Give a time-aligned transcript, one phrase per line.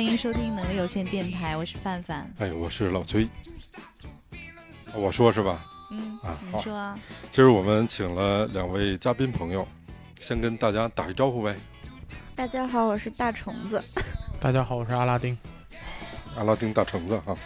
[0.00, 2.26] 欢迎收听能力有限电台，我是范范。
[2.38, 3.28] 哎，我是老崔。
[4.94, 5.62] 我说是吧？
[5.90, 6.98] 嗯，啊好你说啊？
[7.30, 9.68] 今儿我们请了两位嘉宾朋友，
[10.18, 11.54] 先跟大家打一招呼呗。
[12.34, 13.84] 大家好，我是大虫子。
[14.40, 15.36] 大家好，我是阿拉丁。
[16.34, 17.36] 阿拉丁大橙子哈。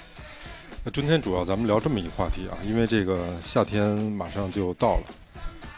[0.85, 5.03] 那今天主要咱们聊这么一个话题啊，因为这个夏天马上就到了，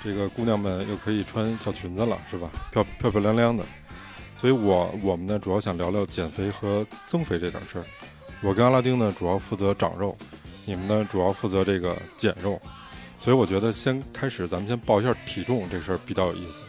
[0.05, 2.51] 这个姑娘们又可以穿小裙子了，是吧？
[2.71, 3.65] 漂漂漂亮亮的。
[4.37, 7.85] 所以我我们呢主要想聊聊减肥和增肥这点事儿。
[8.43, 10.17] 我跟阿拉丁呢主要负责长肉，
[10.65, 12.61] 你们呢主要负责这个减肉。
[13.19, 16.61] 所以我觉得先开始，咱们先报一下体重这事儿比较有意思。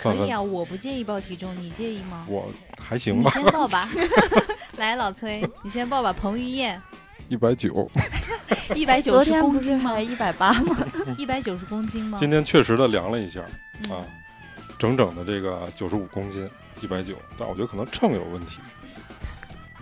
[0.00, 2.24] 可以啊，我不介意报体重，你介意吗？
[2.28, 3.88] 我还行吧你吧，先报吧。
[4.78, 6.12] 来，老崔，你先报吧。
[6.12, 6.80] 彭于晏，
[7.28, 7.90] 一百九。
[8.74, 10.00] 一百九十公斤吗还？
[10.02, 10.76] 一百八吗？
[11.18, 12.16] 一百九十公斤吗？
[12.20, 13.40] 今天确实的量了一下，
[13.88, 14.04] 嗯啊，
[14.78, 16.48] 整整的这个九十五公斤，
[16.80, 18.58] 一百九，但我觉得可能秤有问题，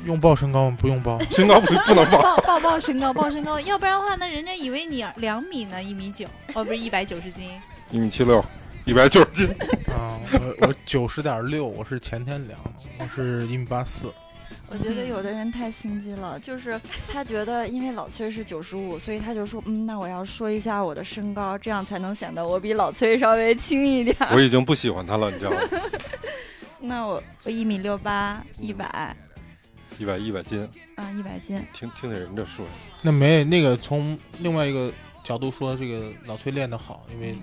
[0.05, 0.77] 用报身高吗？
[0.81, 1.19] 不用报。
[1.31, 2.21] 身高不不能报。
[2.23, 7.51] 报报报身高，报身高，要不然的话，那人家以为你两米呢，一米九，哦，不是一百九十斤。
[7.91, 8.45] 一米七六，
[8.85, 9.49] 一百九十斤。
[9.89, 14.13] 啊，我我九十点六，我是前天量的，我是一米八四。
[14.69, 16.81] 我觉得有的人太心机了，就是
[17.13, 24.17] 他觉得因为老崔是九十五，所以他就说，嗯，那我要说一下我的身高，这样才能显得我比老崔稍微轻一点。
[24.33, 25.59] 我已经不喜欢他了，你知道吗？
[26.87, 29.17] 那我我一米六八，一百，
[29.99, 31.61] 一百一百斤，啊，一百斤。
[31.73, 32.65] 听听听人这说，
[33.03, 34.93] 那没那个从另外一个
[35.25, 37.37] 角度说，这个老崔练得好，因为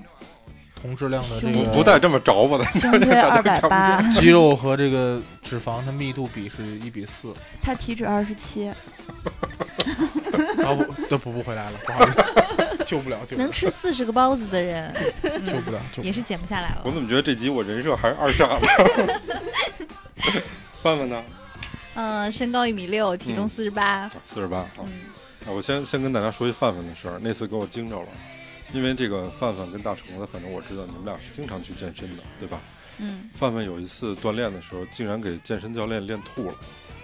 [0.83, 7.33] 同质量的这个不不带这么着吧的，胸推二百八， 肌肉和这个脂肪的密度比是一比四。
[7.61, 8.67] 他体脂二十七，
[10.61, 16.03] 啊不，都补不回来了，不好意思，救不了，救不了，能吃四十个包子的人， 救嗯，不了，救不了。
[16.03, 16.81] 也是减不下来了。
[16.83, 18.67] 我怎么觉得这集我人设还是二傻子？
[20.81, 21.23] 范范呢？
[21.95, 24.11] 嗯，身高一米六，体重嗯四十八。
[24.21, 24.57] 四十八。
[24.57, 28.07] 啊，嗯，我先先跟大家说一范范的事儿，那次给我惊着了，
[28.73, 32.59] 因为这个范范跟大橙子，反正我知道你们俩是经常去健身的，对吧？
[32.99, 36.55] 嗯，范范有一次锻炼的时候，竟然给健身教练练吐了，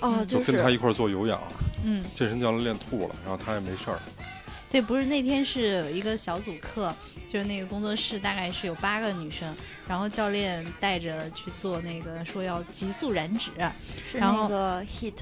[0.01, 1.41] 哦，嗯就就是跟他一块儿做有氧，
[1.83, 3.99] 嗯，健身教练练吐了，然后他也没事儿。
[4.69, 6.93] 对，不是那天是有一个小组课，
[7.27, 9.51] 就是那个工作室大概是有八个女生，
[9.87, 13.49] 然后教练带着去做那个说要急速燃脂，
[14.11, 15.15] 是然后那个 hit，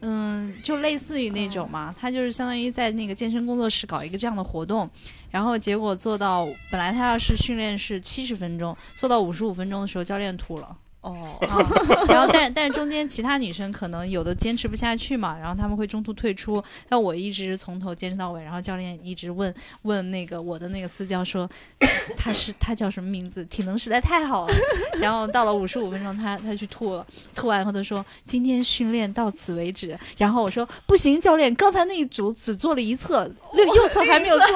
[0.00, 4.88] 嗯，就类似于那种嘛，他就是相当于在那个健身工作室搞一个这样的活动，
[5.34, 10.76] 然后结果做到本来他要是训练是七十分钟，做到五十五分钟的时候，教练吐了。
[11.04, 11.60] 哦， 啊，
[12.08, 16.62] 然后但但是中间其他女生可能有的坚持不下去嘛，然后他们会中途退出。
[16.88, 21.46] 但我一直从头坚持到尾，然后教练一直问问那个我的那个私教说
[22.16, 24.54] 他是他叫什么名字，体能实在太好了。
[24.98, 29.98] 然后到了五十五分钟，他他去吐了，吐完以后他说今天训练到此为止。
[30.16, 34.46] 然后我说不行，教练，刚才那一组只做了一侧，右右侧还没有做。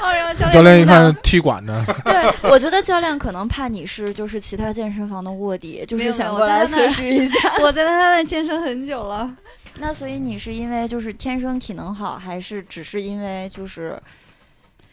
[0.00, 7.52] 哦，然后教练教练一看踢馆的，对，我觉得教练可能怕你是就是其他健身房的卧底，就是想过来测我在那试一下。
[7.60, 9.36] 我在他那健身很久了。
[9.78, 14.02] 那所以你是因为就是天生体能好，还是只是因为就是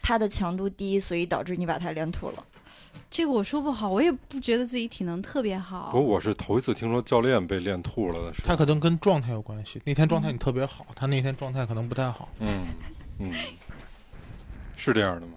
[0.02, 2.44] 它的强度低，所以导致你把它练吐了？
[3.10, 5.88] 这个我说不好，我也不觉得自己体能特别好。
[5.90, 8.42] 不过我是头一次听说教练被练吐了的事。
[8.46, 9.82] 他可能跟状态有关系。
[9.86, 12.28] 那天状态你特别好，他那天状态可能不太好。
[12.42, 12.68] 嗯
[13.20, 13.34] 嗯，
[14.76, 15.35] 是这样的吗？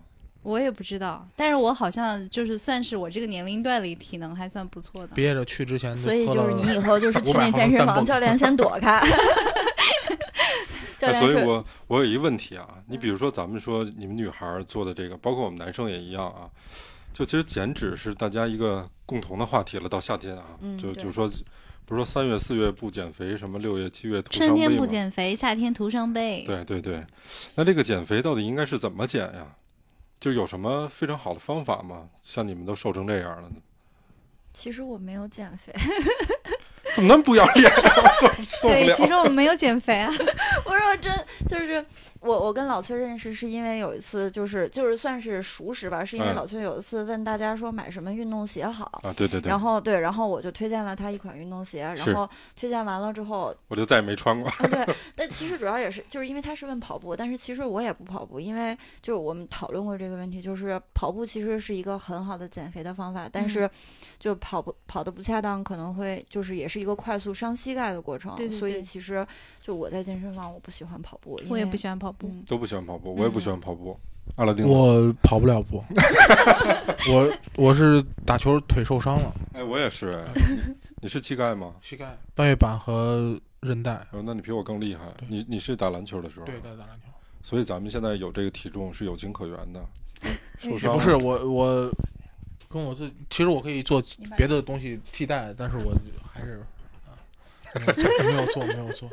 [0.49, 5.09] 我也不知道，但是我好像就是算是我这个年龄段里体能还算不错的。
[5.09, 9.01] 憋着去之前所以就是你以后就是去那健身房，教练先躲开。
[10.99, 16.51] 所以我我有一个问题啊，你比如说咱们说你们女孩做的这个，包括我们男生也一样啊，
[17.13, 19.89] 就其实减脂是大家一个共同的话题了。
[19.89, 21.31] 到夏天啊，嗯就就说
[21.85, 26.43] 不是说三月四月不减肥，什么六月七月徒春天不减肥，夏天徒伤悲。
[26.45, 27.05] 对对对，
[27.55, 29.47] 那这个减肥到底应该是怎么减呀？
[30.21, 32.09] 就有什么非常好的方法吗？
[32.23, 33.57] 像你们都瘦成这样了呢，
[34.53, 35.73] 其实我没有减肥，
[36.95, 37.71] 怎么那么不要脸、
[38.63, 40.11] 对，其实我没有减肥啊。
[40.65, 41.13] 我说真
[41.47, 41.85] 就是
[42.21, 48.85] 我我跟老崔认识是因为有一次就是就是算是熟识吧，是因为嗯老崔有一次问大家说买什么运动鞋好。
[49.03, 54.51] 啊，对对对，然后对，然后我就推荐了他一款运动鞋，然后推荐完了之后，我就再也没穿过。
[54.51, 63.71] 啊，对， 但其实主要也是就是因为他是问跑步，但是其实我也不跑步，因为就是我们讨论过这个问题，就是跑步其实是一个很好的减肥的方法，但嗯是
[64.19, 69.27] 就跑步跑的不恰当，可能会就是也是一个快速伤膝盖的过程，所对对对以其实
[69.69, 72.27] 就我在健身房我不喜欢跑步，我也不喜欢跑步。
[72.27, 74.01] 嗯，都不喜欢跑步，我也不喜欢跑步。
[74.37, 75.85] 阿拉丁，我跑不了步，
[77.13, 80.25] 我我是打球腿受伤了，哎，我也是。
[80.35, 80.43] 哎
[81.03, 81.75] 你是膝盖吗？
[81.83, 84.05] 膝盖、半月板和韧带。
[84.11, 85.03] 哦，那你比我更厉害。
[85.29, 86.47] 你你是打篮球的时候？
[86.47, 87.09] 对，打打篮球。
[87.43, 89.87] 所以咱们现在有这个体重是有情可原的。
[90.59, 91.93] 受伤不是我我
[92.71, 94.03] 跟我自其实我可以做
[94.35, 95.95] 别的东西替代，但是我
[96.33, 96.63] 还是
[97.05, 97.13] 啊
[98.25, 99.09] 没有做没有做。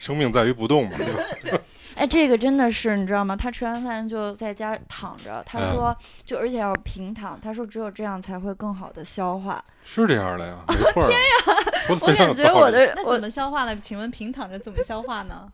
[0.00, 1.60] 生命在于不动嘛，对吧？
[1.94, 3.36] 哎，这个真的是你知道吗？
[3.36, 9.62] 他吃完饭就在家躺着，他嗯说就而且要平躺，他说只有这样才会更好的消化。
[9.84, 11.06] 是这样的呀， 没错。
[11.06, 12.90] 天呀，我非常有感觉我道理。
[12.96, 13.76] 那怎么消化呢？
[13.76, 15.46] 请问平躺着怎么消化呢？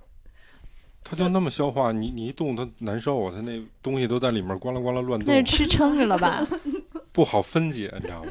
[1.02, 6.46] 他就那么消化，你你一动他难受啊，他那东西都在里面咣啷咣啷乱动那是，吃撑着了吧？
[7.10, 8.30] 不好分解，你知道吗？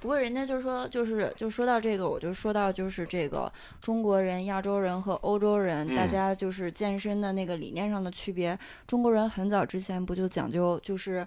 [0.00, 8.58] 不过人家就说，就是就说到这个，我就说到就是这个中国人、亚洲人和欧洲人，嗯大家就是健身的那个理念上的区别。
[8.86, 11.26] 中国人很早之前不就讲究就是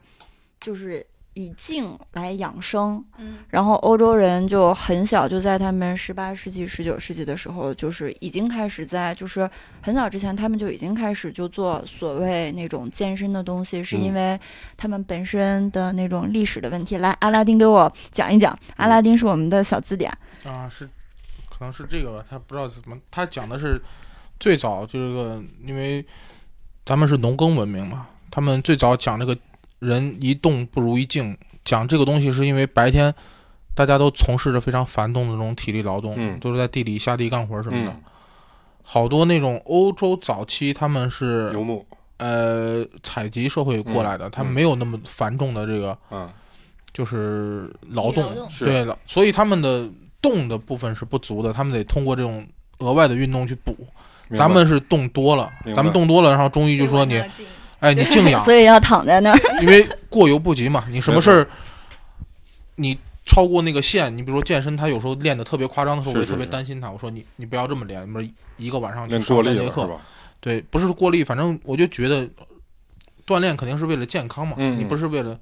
[0.59, 9.49] 就是以静来养生，嗯，然后欧洲人就很小就在他们十八世纪、十九世纪的时候，就是已经开始在就是
[9.81, 14.39] 很早之前，他们就已经开始就做所谓那种健身的东西，是因嗯为
[14.75, 16.97] 他们本身的那种历史的问题。
[16.97, 20.11] 来，阿拉丁给我讲一讲，阿拉丁是我们的小字典。
[20.43, 20.85] 啊，是，
[21.49, 23.81] 可能是这个吧，他不知道怎么，他讲的是
[24.37, 26.05] 最早就是个，因为
[26.85, 29.37] 咱们是农耕文明嘛，他们最早讲这个
[29.81, 31.35] 人一动不如一静，
[31.65, 33.13] 讲这个东西是因为白天
[33.73, 36.39] 大家都从事着非常繁重的这种体力劳动，嗯。
[36.39, 37.91] 都是在地里下地干活什么的。
[37.91, 38.03] 嗯，
[38.83, 41.85] 好多那种欧洲早期他们是游牧。
[42.17, 46.29] 呃采集社会过来的，他没有那么繁重的这个嗯，
[46.93, 48.47] 就是劳动，劳动。
[48.59, 49.89] 对了，所以他们的
[50.21, 52.47] 动的部分是不足的，他们得通过这种
[52.77, 53.75] 额外的运动去补。
[54.35, 57.21] 咱们是动多了咱们动多了，然后中医就说你，
[57.81, 59.61] 哎，你静养， 所以要躺在那儿。
[59.61, 60.85] 因为过犹不及嘛。
[60.89, 61.47] 你什么事儿，
[62.75, 66.89] 你超过那个线，你比如说健身，他有时候练的特别夸张的时候，我就特别担心他。
[66.89, 69.99] 我说你你不要这么练，不是一个晚上就练过上三节课？
[70.39, 72.27] 对，不是过力，反正我就觉得
[73.27, 75.39] 锻炼肯定是为了健康嘛，嗯你不是为了，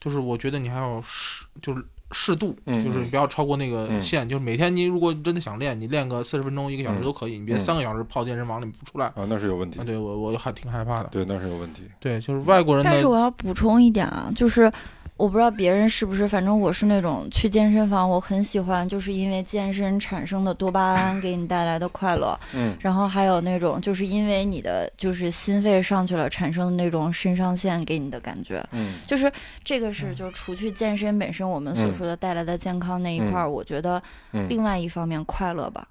[0.00, 4.28] 就是我觉得你还要是，就是适度，嗯就是不要超过那个嗯线。
[4.28, 9.06] 就是每天你如果真的想练，你练个四十分钟、一个小时嗯都可以，你别嗯三个小时泡健身房里不出来。
[9.06, 9.84] 啊，那是有问题啊，。
[9.84, 11.08] 对我我还挺害怕的。
[11.10, 11.82] 对，那是有问题。
[12.00, 14.70] 对，就是外国人但是我要补充一点啊，就是
[15.18, 22.38] 我不知道别人是不是，反正我是那种去健身房，我很喜欢，就是因为健身产生的多巴胺给你带来的快乐。
[22.54, 29.30] 嗯然后还有那种，就是因为你的就是心肺上去了，产生的那种肾上腺给你的感觉，嗯就是
[29.64, 34.00] 这个是嗯就除去健身本身我们所嗯说的带来的健康那一块儿，我觉得
[34.32, 35.88] 嗯另外一方面快乐吧。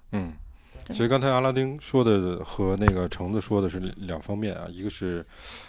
[0.90, 5.24] 所以刚才阿拉丁说的和那个橙子说的是两方面啊，一个是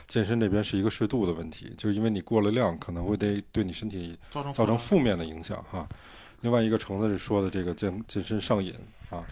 [0.07, 5.87] 健身这边是一个适度的问题，就是因为你过了量，可能会对对你身体造成造成负负面的影响哈。
[6.41, 8.73] 另外一个橙子是说的这个健健身上瘾
[9.09, 9.25] 啊。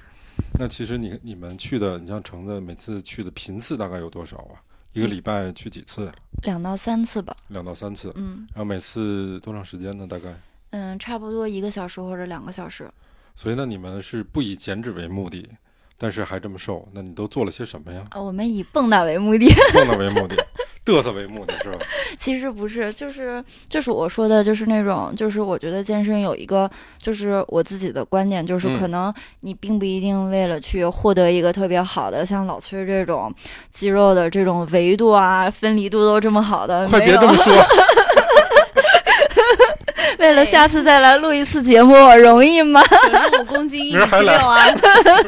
[0.60, 4.62] 那其实你你们去的，你像橙子每次去的频次大概有多少啊？
[4.94, 6.12] 一个礼拜去几次？
[6.44, 8.12] 两到三次吧，两到三次。
[8.16, 10.06] 嗯然后每次多长时间呢？
[10.08, 10.36] 大概？
[10.72, 12.92] 嗯，差不多一个小时或者两个小时。
[13.36, 15.48] 所以呢，你们是不以减脂为目的，
[15.98, 18.04] 但是还这么瘦，那你都做了些什么呀？
[18.12, 19.48] 啊，我们以蹦跶为目的。
[19.74, 20.36] 蹦跶为目的，
[20.86, 21.80] 嘚瑟为目的是吧？
[22.20, 26.70] 其实不是，就是就是我说的，就是那种，就是我觉得健身有一个，
[27.02, 33.34] 就是我自己的观点，就是嗯可能你并不一定为了去获得一个特别好的，像老崔这种
[33.72, 37.54] 肌肉的这种维度啊、分离度都这么好的，快别这么说，
[40.20, 42.82] 为了下次再来录一次节目，容易吗？
[42.84, 44.66] 九十五公斤，一米七六啊！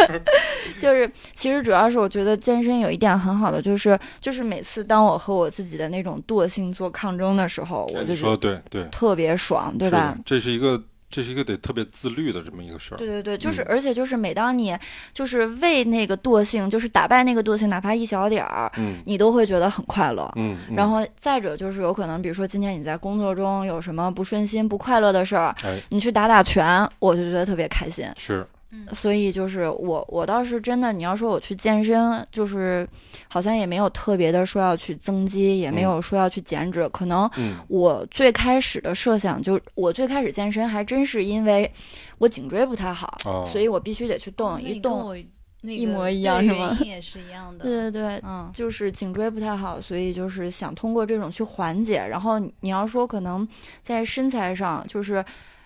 [0.80, 10.16] 就是其实主要是我觉得健身有一点很好的，就是就是每次当我和我自己的那种惰性做抗争的时候，我就说对对，特别爽，对吧？
[10.26, 12.98] 这是一个这是一个得特别自律的这么一个事儿。
[12.98, 14.78] 对对对，就是，嗯而且就是每当你
[15.14, 20.32] 就是为那个惰性，就是打败那个惰性，哪怕一小点儿，嗯你都会觉得很快乐。
[20.36, 28.08] 嗯，嗯然后再者就是有可能，比如说今天你在工作中有什么不顺心、不快乐的事儿，哎你去打打拳，我就觉得特别开心。
[28.18, 28.46] 是
[28.94, 32.88] 所以就是我，我倒是真的，你要说我去健身，就是
[33.28, 41.72] 好像也没有特别的说要去增肌，也没有说要去减脂，可能嗯我最开始的设想就，我最开始健身还真是因为
[42.20, 45.18] 我颈椎不太好，哦，所以我必须得去动，那一动，
[45.62, 47.64] 一模一样是吗原因也是一样的。
[47.66, 51.98] 对对对，嗯，就是颈椎不太好，所以就是想通过这种去缓解。
[51.98, 53.46] 然后你你要说可能
[53.82, 55.24] 在身材上，就是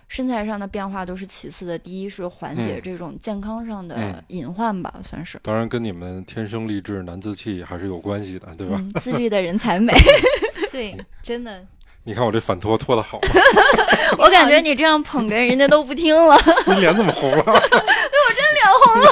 [0.07, 5.39] 身材上的变化都是其次的，第一是缓解嗯这种健康上的嗯隐患吧，算是。
[5.43, 8.77] 当然跟你们天生丽质难自弃还是有关系的，对吧？
[8.79, 9.93] 嗯，自律的人才美。
[10.71, 11.65] 对，真的，
[12.05, 13.27] 你看我这反拖拖的好吗？
[14.19, 17.43] 我感觉你这样捧哏，人家都不听了， 你脸怎么红了？
[17.43, 19.09] 对， 我真脸红了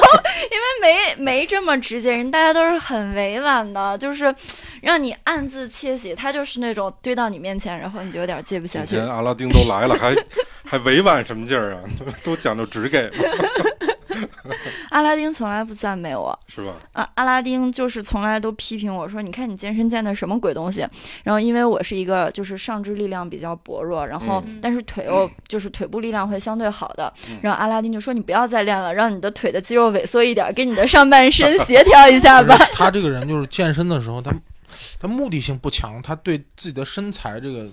[0.50, 4.32] 因为没没这么直接，人大家都是很委婉的，就是
[4.82, 6.14] 让你暗自窃喜。
[6.14, 8.96] 他就是那种堆到你面前，然后你就有点接不下去。
[8.98, 10.14] 阿拉丁都来了，还
[10.64, 11.80] 还委婉什么劲儿啊？
[12.22, 13.10] 都讲究直给了，
[14.90, 16.74] 阿拉丁从来不赞美我，是吧？
[16.92, 20.86] 啊，阿拉丁就是从来都批评我说：“你看你健身健的什么鬼东西？”
[21.24, 32.56] 然后因为我是一个就是上肢力量比较薄弱，然后嗯但是腿又就是腿部力量会相对好的嗯，然后阿拉丁就说：“你不要再练了，让你的腿的肌肉萎缩一点，给你的上半身协调一下吧。
[32.72, 34.32] 他这个人就是健身的时候，他
[35.00, 37.68] 他目的性不强，他对自己的身材这个，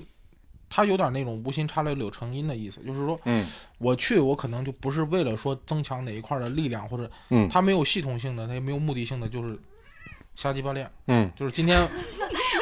[0.69, 3.45] 他有点那种无心插柳柳成荫的意思，就是说嗯。
[3.79, 7.47] 我去，我可能就不是为了说增强哪一块的力量，或者嗯。
[7.49, 9.57] 他没有系统性的，他也没有目的性的，就是
[10.35, 11.79] 瞎鸡巴练，嗯，就是今天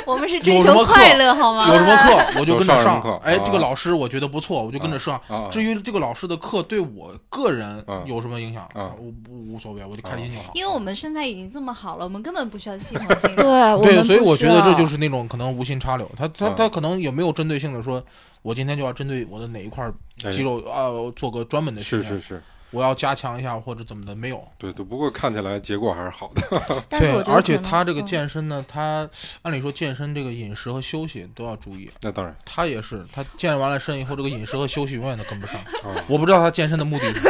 [0.07, 1.67] 我们是追求快乐好吗？
[1.67, 5.21] 有什么课 我就跟着上哎，啊这个老师我觉得不错，我就跟着上。
[5.27, 10.51] 啊，至于这个老师的课对我个人啊有什么影响，啊我不无所谓，我就开心就好。
[10.53, 18.01] 因为我们身材已经这么好了，我们根本不需要系统 性对，对，所以我觉得这就是那种可能无心插柳，他他啊他可能也没有针对性的说，
[18.41, 19.85] 我今天就要针对我的哪一块
[20.23, 24.45] 哎肌肉啊做个专门的训练，是是是，我要加强一下或者怎么的，没有。
[24.57, 26.41] 对都，不过看起来结果还是好的。
[26.49, 29.09] 对 但是我，觉得而且他这个嗯健身呢，他
[29.41, 35.55] 按理说健身这个饮食和休息都要注意，那当然他也是，他健完了身以后，这个饮食和休息永远都跟不上。
[35.57, 37.29] 啊，我不知道他健身的目的是什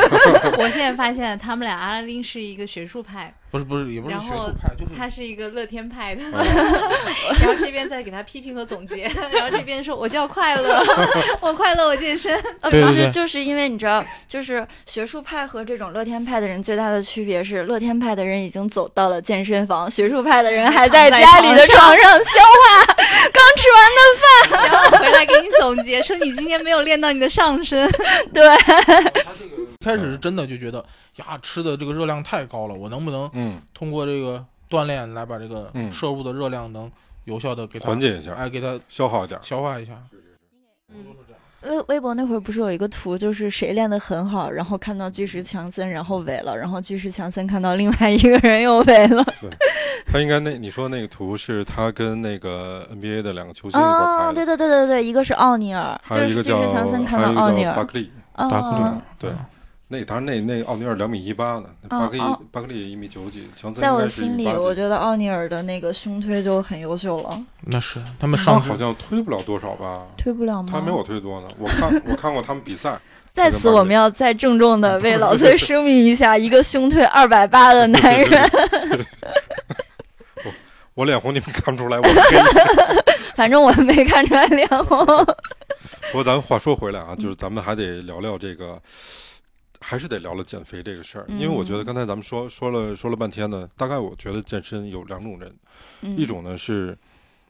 [0.51, 6.43] 么， 我现在发现他们俩阿拉丁是一个学术派，不是不是，也不是然后学术派，就是他是一个乐天派的，啊
[7.39, 10.83] 然后这边在给他批评和总结， 然后这边说我就要快乐，
[11.39, 12.37] 我快乐我健身。
[12.59, 22.85] 呃，不是，就是因为你知道，就是学术派和这种乐天派的人最大的区别是，乐天派的人已经走到了健身房，学术派的人还在家里的床上消化
[23.31, 24.27] 刚吃完的饭。
[24.71, 27.89] 然后回来给你总结说你今天没有练到你的上身，
[28.33, 29.56] 对，他这个
[29.87, 30.83] 开始是真的就觉得
[31.15, 35.89] 呀，吃的这个热量太高了，我能不能嗯，通过这个锻炼来把这个嗯。
[35.89, 36.91] 摄入的热量能
[37.23, 39.39] 有效的给它缓解一下，哎，给它消耗一点。
[39.41, 39.93] 消化一下。
[40.93, 41.05] 嗯，
[41.63, 49.23] 微微博那会儿不是有一个图，就是谁练得很好，然后看到巨石强森，然后萎了，然后巨石强森看到另外一个人又萎了。
[49.41, 49.49] 对
[50.09, 57.73] 他应该那你说那个图是他跟那个 NBA 的两个球星一块儿哦，拍的，对对对对对，一个是奥尼尔，还有一个就是巨叫石强森看还有一到奥尼尔。
[57.73, 59.01] 个叫巴，克利，哦巴克利哦。
[59.19, 59.31] 对，
[59.89, 70.05] 那当然那那奥尼尔两米一八呢，巴克利哦巴克利也一米九几，强森在我心里，我觉得奥尼尔的那个胸推就很优秀了，那是他们他上好像推不了多少吧？
[70.17, 70.69] 推不了吗？
[70.69, 72.99] 他没我推多呢，我看我看过他们比赛，
[73.31, 78.51] 在此，我们要再郑重的为老 崔声明一下，一个胸推二百八的男人，
[80.95, 82.37] 我脸红你们看不出来，我黑。
[83.37, 85.05] 反正我没看出来脸红。
[85.05, 88.81] 不过咱话说回来啊，就是咱们还得聊聊这个，
[89.79, 95.55] 还是得聊聊减肥这个事儿，因为我觉得刚才咱们说说了说了半天呢，大概我觉得健身有两种人，
[96.01, 96.17] 嗯。
[96.17, 96.97] 一种呢是。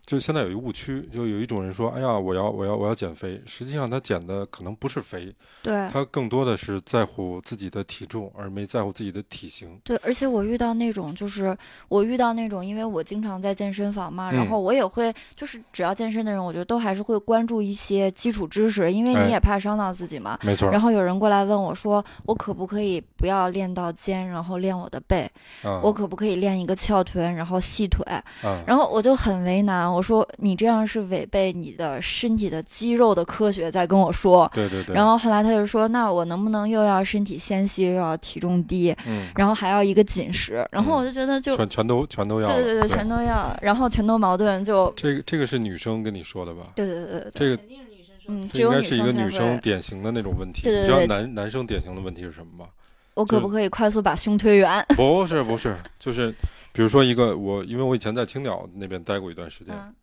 [0.08, 9.78] 就现在有一误区，就有一种人说：“哎呀，我要我要我要减肥。”实际上他减的可能不是肥，对他更多的是在乎自己的体重，而没在乎自己的体型。
[9.84, 11.56] 对，而且我遇到那种，就是
[11.90, 20.40] 我遇到那种，因为我经常在健身房嘛，嗯然后我也会，就是只要健身的人，我觉得都还是会关注一些基础知识，因为哎你也怕伤到自己嘛。
[20.42, 25.30] 没错，然后有人过来问我说，我可不可以不要练到肩，然后练我的背？
[25.64, 28.06] 啊，我可不可以练一个翘臀，然后细腿？
[28.42, 34.50] 啊，然后我就很为难，我说你这样是违背你的身体的肌肉的科学在跟我说。
[34.54, 40.64] 对对对，然后后来他就说，那我能不能又要身体纤细，又要体重低，嗯，然后还要一个紧实？
[40.72, 46.68] 然后我就觉得就、全全都全都要了，对对对，全都要，然后全都矛盾，就这个这个是女生跟你说的吧？
[46.76, 49.60] 对对对对对，这个肯定是女生说嗯，这应该是一个女生。
[49.60, 50.70] 典型的那种问题。
[50.70, 52.70] 你知道男男生典型的问题是什么吗？
[53.16, 54.86] 我可不可以快速把胸推圆？
[54.96, 56.32] 不是不是，就是
[56.78, 59.96] 比如说一个我，因为我以前在青鸟那边待过一段时间，嗯。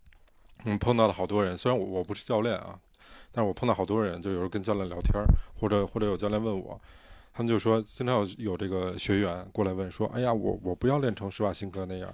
[0.64, 2.76] 嗯，碰到了好多人，虽然我我不是教练啊，
[3.30, 5.24] 但是我碰到好多人，就有时候跟教练聊天儿，
[5.56, 6.80] 或者或者有教练问我，
[7.32, 12.12] 他们就说经常有有这个学员过来问说，哎呀，我我不要练成施瓦辛格那样，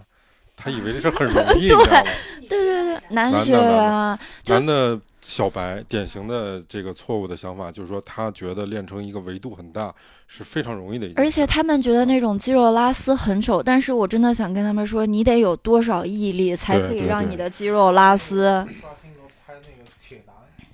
[0.61, 2.02] 他以为这事很容易， 你知道吗？
[2.49, 9.95] 对对对，男学员男的小白典型的这个错误的想法就是说，他觉得练成一个维度很大
[10.26, 18.40] 是非常容易的一件事，而且他们觉得那种肌肉拉丝很丑，但是我真的想跟他们说，你得有多少毅力才可以让你的肌肉拉丝？
[18.40, 18.43] 施
[18.83, 20.23] 瓦辛格拍那个铁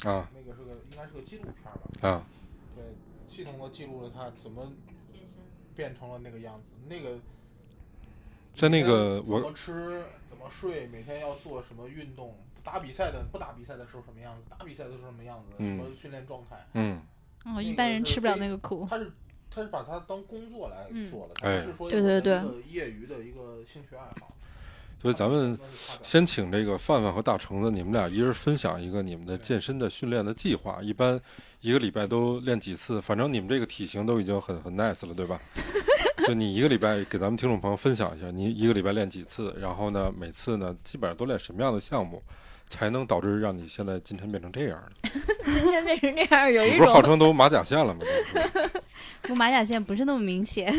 [0.03, 1.55] 男，啊那个是个应该是个纪录片
[2.01, 2.09] 吧？
[2.09, 2.23] 啊，
[2.75, 2.85] 对，
[3.29, 4.73] 系统的记录了他怎么
[5.75, 6.71] 变成了那个样子。
[6.89, 7.19] 那个
[8.57, 12.35] 在那个怎么吃、怎么睡，每天要做什么运动，
[12.65, 17.03] 打比赛的不打比赛的时候什么样子，打比赛的时候什么样子，嗯什么训练状态，嗯，
[17.45, 18.87] 哦，一般人吃不了那个苦。
[18.89, 19.13] 他是
[19.51, 24.33] 他是把它当工作来做了，他是说对对对有一个业余的一个兴趣爱好。
[25.03, 25.59] 所以咱们
[26.03, 30.81] 先请这个范范和大橙子，你们俩一人分享一个你们的健身的训练的计划。
[30.81, 31.21] 一般
[31.61, 32.99] 一个礼拜都练几次？
[33.03, 35.39] 反正你们这个体型都已经很很 nice 了，对吧？
[36.25, 39.55] 就你一个礼拜给咱们听众朋友分享一下，你一个礼拜练几次？
[39.61, 42.23] 然后呢，每次呢基本上都练什么样的项目，
[42.69, 45.11] 才能导致让你现在今天变成这样呢？
[45.45, 48.01] 今天变成这样，有一种不是号称都马甲线了吗？
[49.29, 50.73] 我马甲线不是那么明显，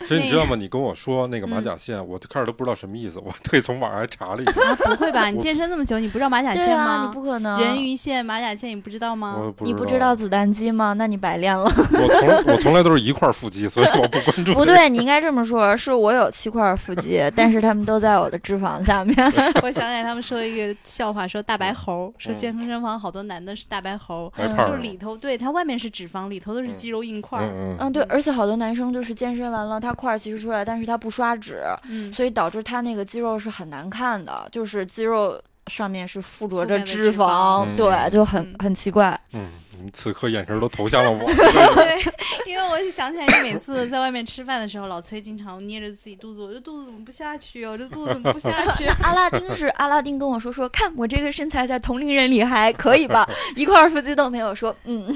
[0.00, 0.56] 其实你知道吗？
[0.56, 4.60] 你跟我说那个马甲线，我开始都不知道什么意思，我特意从网上还查了一下。
[4.60, 5.28] 啊，不会吧？
[5.30, 7.14] 你健身那么久，你不知道马甲线吗你？
[7.14, 7.60] 不可能。
[7.60, 9.52] 人鱼线、马甲线，你不知道吗？
[9.60, 10.94] 你不知道子弹肌吗？
[10.94, 11.64] 那你白练了。
[11.64, 14.52] 我从我从来都是一块腹肌，所以我不关注。
[14.54, 19.16] 不对，你应该这么说，是我有七块腹肌， 但是他们都在我的脂肪下面。
[19.62, 27.46] 我想起来他们说一个笑话，说大白猴，说嗯健身房好多男的是大白猴，就是里头对它外面是脂肪，里头都是肌肉硬块儿。
[27.46, 39.18] 嗯嗯嗯，对，而且好多男生就是健身完了，他块儿其实出来，但是他不刷脂，嗯，所以导致他那个肌肉是很难看的，就是肌肉上面是附着着脂脂肪嗯对，就很嗯很奇怪。
[39.32, 39.48] 嗯，
[39.82, 41.18] 你此刻眼神都投向了我。
[41.26, 42.02] 对，
[42.46, 47.76] 因为我就想起来，你每次在外面吃饭的时候，老崔经常捏着自己肚子，我这肚子怎么不下去哦？
[47.76, 48.84] 这肚子怎么不下去？
[49.02, 53.26] 阿拉丁是阿拉丁跟我说说，看我这个身材在同龄人里还可以吧，
[53.56, 55.06] 一块腹肌都没有，说嗯。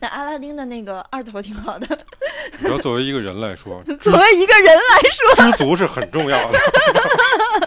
[0.00, 1.86] 那阿拉丁的那个二头挺好的，
[2.58, 6.58] 你要， 作为一个人来说，作为一个人来说知足是很重要的，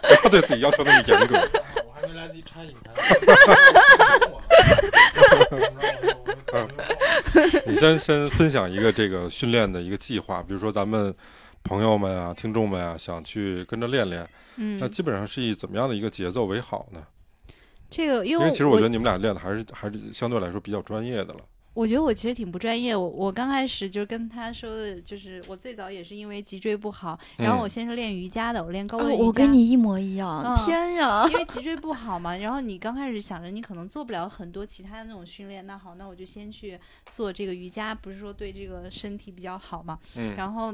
[0.02, 1.36] 不要对自己要求那么严格。
[1.86, 2.92] 我还没来得及插引他。
[7.66, 11.14] 你先先分享一个这个训练的一个计划，比如说咱们
[11.64, 17.02] 朋友们啊、听众们啊，想去跟着练练，嗯那嗯，基本上是以怎么样的一个节奏为好呢？
[17.90, 21.40] 这个因为因为其实我觉得你们俩练的还是还是相对来说比较专业的了。
[21.76, 22.96] 我觉得我其实挺不专业。
[22.96, 29.24] 我我刚开始就跟他说的，就是我最早也是因为脊椎不好，然后我先是练瑜伽的，我练高位瑜伽。
[29.24, 31.28] 哦，我跟你一模一样，嗯天呀！
[31.28, 36.80] 因为 脊椎不好嘛，然后你刚开始想着你可能做不了很多其他的那种训练，那好，那我就先去
[37.12, 40.00] 做这个瑜伽，不是说对这个身体比较好嘛。
[40.16, 40.74] 嗯然后，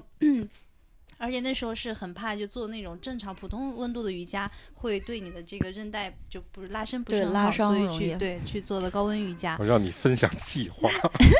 [1.21, 9.65] 而且那时候是很怕，就做那种正常普通温度的瑜伽，会对你的这个韧带就不是拉伸不是拉很好，所以去对去做的高温瑜伽我。
[9.65, 10.89] 让你分享计划，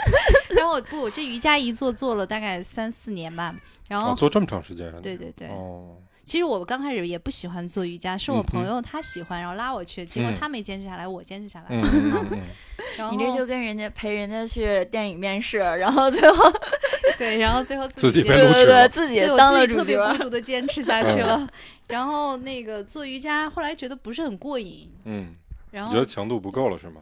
[0.56, 3.56] 然后不，我这瑜伽一做做了大概三四年吧。
[3.90, 5.00] 然后哦，做这么长时间啊？
[5.02, 5.98] 对对对，哦，
[6.32, 10.38] 其实我刚开始也不喜欢做瑜伽，是我朋友他喜欢，然后拉我去，结果嗯。
[10.40, 11.66] 他没坚持下来，我坚持下来。
[11.72, 12.26] 嗯了。
[13.12, 16.50] 你这就跟人家陪人家去电影面试，然后最后
[17.20, 18.88] 对，然后最后自己坚持被录取了。
[18.88, 20.24] 对对对，自己当了主自己特别角孤。
[20.24, 21.46] 独的坚持下去了。
[21.90, 25.34] 然后那个做瑜伽，后来觉得不是很过瘾，嗯，
[25.70, 27.02] 然后觉得强度不够了是吗？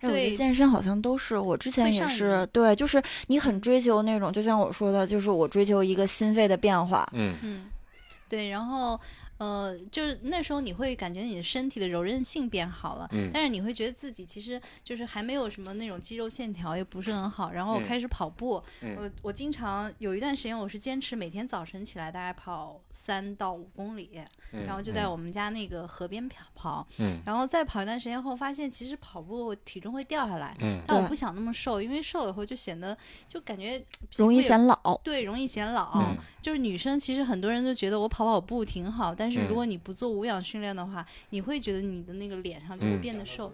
[0.00, 0.34] 对。
[0.34, 7.06] 健身好像都是，我之前也是，对，就是你很追求那种，就像我说的，就是我追求一个心肺的变化。
[7.12, 7.34] 嗯。
[7.42, 7.66] 嗯，
[8.30, 8.98] 对，然后
[9.40, 13.08] 呃，就是那时候你会感觉你的身体的柔韧性变好了。
[13.12, 17.50] 嗯但是你会觉得自己其实就是还没有什么那种肌肉线条，也不是很好。
[17.52, 24.20] 然后开始跑步，嗯我我经常有一段时间我是坚持每天早晨起来大概跑三到五公里，
[24.52, 32.94] 嗯，然后就在我们家那个河边跑跑，嗯然后再跑一段时间后，发现其实跑步体重会掉下来，嗯但我不想那么瘦，因为瘦以后就显得
[33.26, 33.82] 就感觉
[34.16, 35.00] 容易显老。
[35.02, 35.92] 对，容易显老。
[35.94, 43.52] 嗯就是女生其实很多人都觉得我跑跑步挺好，但是嗯如果你不做无氧训练的话，你会觉得你的那个脸上就会嗯变得瘦。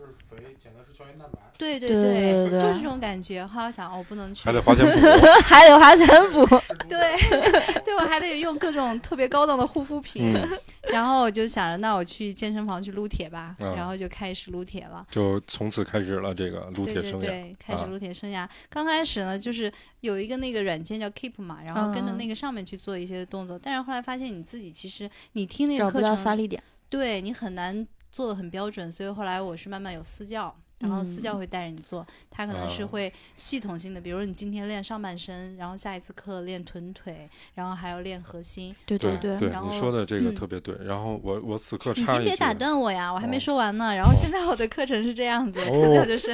[1.59, 3.45] 对对对对对就是这种感觉。
[3.47, 5.07] 后来我想，哦，我不能去还，得花钱补。
[5.45, 6.45] 还得花钱补。
[6.89, 7.17] 对，
[7.85, 10.35] 对我还得用各种特别高档的护肤品。
[10.35, 10.59] 嗯，
[10.93, 15.07] 然后我就想着，那我去健身房去撸铁吧，嗯然后就开始撸铁了。
[15.11, 17.21] 就从此开始了这个撸对铁生涯。
[17.21, 18.49] 对对，开始啊撸铁生涯。
[18.69, 23.59] 刚开始呢，就是有一个那个软件叫 Keep 嘛，然后跟着嗯那个上面去做一些动作。
[23.59, 26.63] 但是后来发现你自己其实你听那个找不到课程，发力点。
[26.89, 30.55] 对你很难做的很标准，所以后来我是慢慢有私教。
[30.79, 38.73] 然后私教嗯会带着你做，他可能是啊会系统性的，比如说你今天练上半身，然后下一次课练臀腿，然然后还要练核心。
[38.85, 40.73] 对对对，对，然后你说的这个嗯特别对。
[40.85, 43.93] 然后我我此刻你先别打断我呀，我还没哦说完呢。
[43.93, 46.33] 然后现在我的课程是这样子，哦私教就是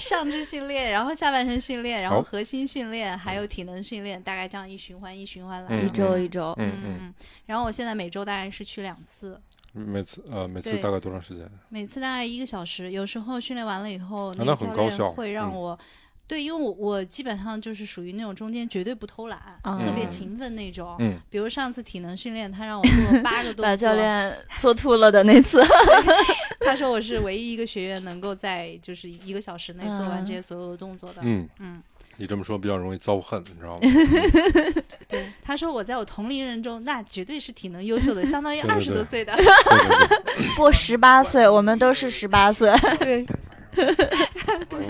[0.00, 5.68] 上肢训练，然后下半身训练，然后核心训练，还有体能训练，大概这样一循环一循环来。
[5.70, 6.52] 嗯一周一周。
[6.58, 7.14] 嗯嗯，嗯，
[7.46, 9.40] 然后我现在每周大概是去两次，
[9.74, 11.50] 每次呃每次大概多长时间？
[11.68, 12.90] 每次大概一个小时。
[12.92, 15.78] 有时候训练完了以后，那那个教练很高效会让嗯我
[16.26, 20.96] 对，因为我我基本上就是属于那种中间绝对不偷懒，嗯特别勤奋那种。
[20.98, 25.62] 嗯，比如上次体能训练，他让我做八个动作，把教练做吐了的那次，
[26.64, 31.20] 他说我是唯一一个学员能够在就是一个小时内做完嗯这些所有的动作的。
[31.22, 31.82] 嗯，嗯，
[32.16, 33.80] 你这么说比较容易遭恨，你知道吗？
[35.08, 39.36] 对，他说我在我同龄人中，那绝对是体能优秀的，相当于二十多岁的。
[40.56, 42.72] 不十八岁，我们都是十八岁。
[42.98, 43.26] 对，
[43.76, 44.88] 嗯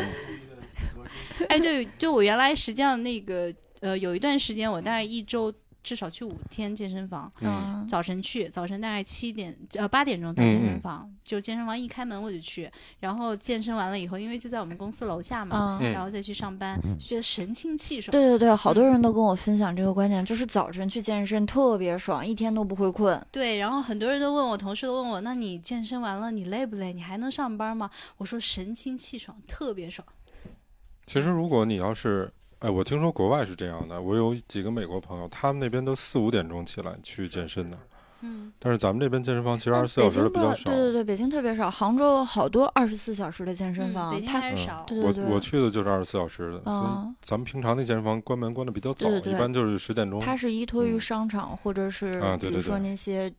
[1.48, 5.52] 哎，对，就我原来实际上那个呃，有一段时间我大概一周
[5.84, 12.68] 至少去五天健身房，嗯，早晨去，早晨大概七点呃八点钟到健身房，就健身房一开门我就去，
[12.98, 18.10] 然后健身完了以后，因为就在我们公司楼下嘛，嗯，然后再去上班，就觉得神清气爽。
[18.10, 23.22] 对对对，好多人都跟我分享这个观点，就是早晨去健身特别爽，一天都不会困。
[23.30, 26.94] 对，然后很多人都问我，同事都问我，那你健身完了你累不累？
[26.94, 27.90] 你还能上班吗？
[28.16, 30.06] 我说神清气爽，特别爽。
[31.04, 32.32] 其实如果你要是，
[32.64, 37.78] 哎，我听说国外是这样的，我有几个美国朋友，他们那边都四五点钟起来去健身的，
[38.22, 40.70] 嗯，但是咱们这边健身房其实二十四小时比较少。
[40.70, 44.80] 对对对，北京特别少，杭州有好多二十四小时的健身嗯房，北京它还是少。
[44.80, 50.18] 我对对对我去的就是二十四小时的，所以嗯咱们平常那健身房关门关的比较早，对对对一般就是十点钟。
[50.18, 53.30] 它是依托于嗯商场或者是比如说那些。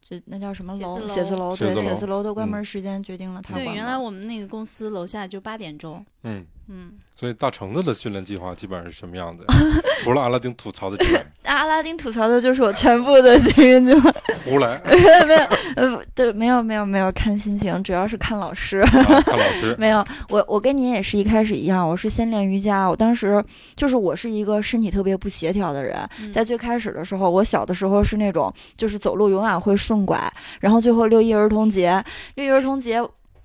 [0.00, 1.06] 就那叫什么楼？
[1.06, 6.02] 写字楼写字楼，对，写字楼的关嗯门时间决定了它关对，原来我们那个公司楼下就八点钟。
[6.22, 9.44] 嗯，嗯，所以大橙子的训练计划基本上是什么样子？
[10.04, 14.12] 除了阿拉丁吐槽的之外， 阿拉丁吐槽的就是我全部的训练计划，
[14.44, 14.80] 胡来
[15.26, 18.78] 没有，呃，对，没有，没有，没有看心情，主要是看老师。
[18.78, 18.90] 啊，
[19.22, 19.74] 看老师。
[19.78, 22.86] 没有，我我跟你也是一开始一样，我是先练瑜伽。
[22.86, 23.42] 我当时
[23.74, 32.02] 就是我是一个身体特别不协调的人，嗯在最开始的时候，我小的时候是那种就是走路永远会顺拐，然后最后六一儿童节，
[32.34, 33.00] 六一儿童节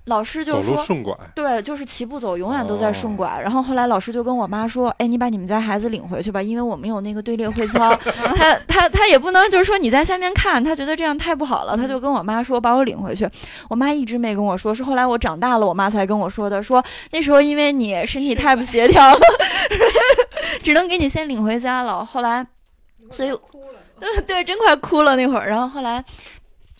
[0.06, 0.84] 老师就走路说。
[0.84, 3.40] 顺拐，对，就是齐步走，永远都在顺哦拐。
[3.40, 7.94] 然后后来老师就跟我妈说：“哎，你把你们家孩子领回去吧，因为我们有那个队列会操。
[8.36, 13.28] 他他他也不能就是说你在下面看，他觉得这样太不好了，他就跟我妈说把我领回去。
[13.70, 16.62] 我妈一直没跟我说，是后来我长大了，我妈才跟我说的。
[16.62, 19.20] 说那时候因为你身体太不协调了，
[20.62, 22.04] 只能给你先领回家了。
[22.04, 22.46] 后来，
[23.10, 23.30] 所以
[23.98, 25.48] 对 对，真快哭了那会儿。
[25.48, 26.04] 然后后来。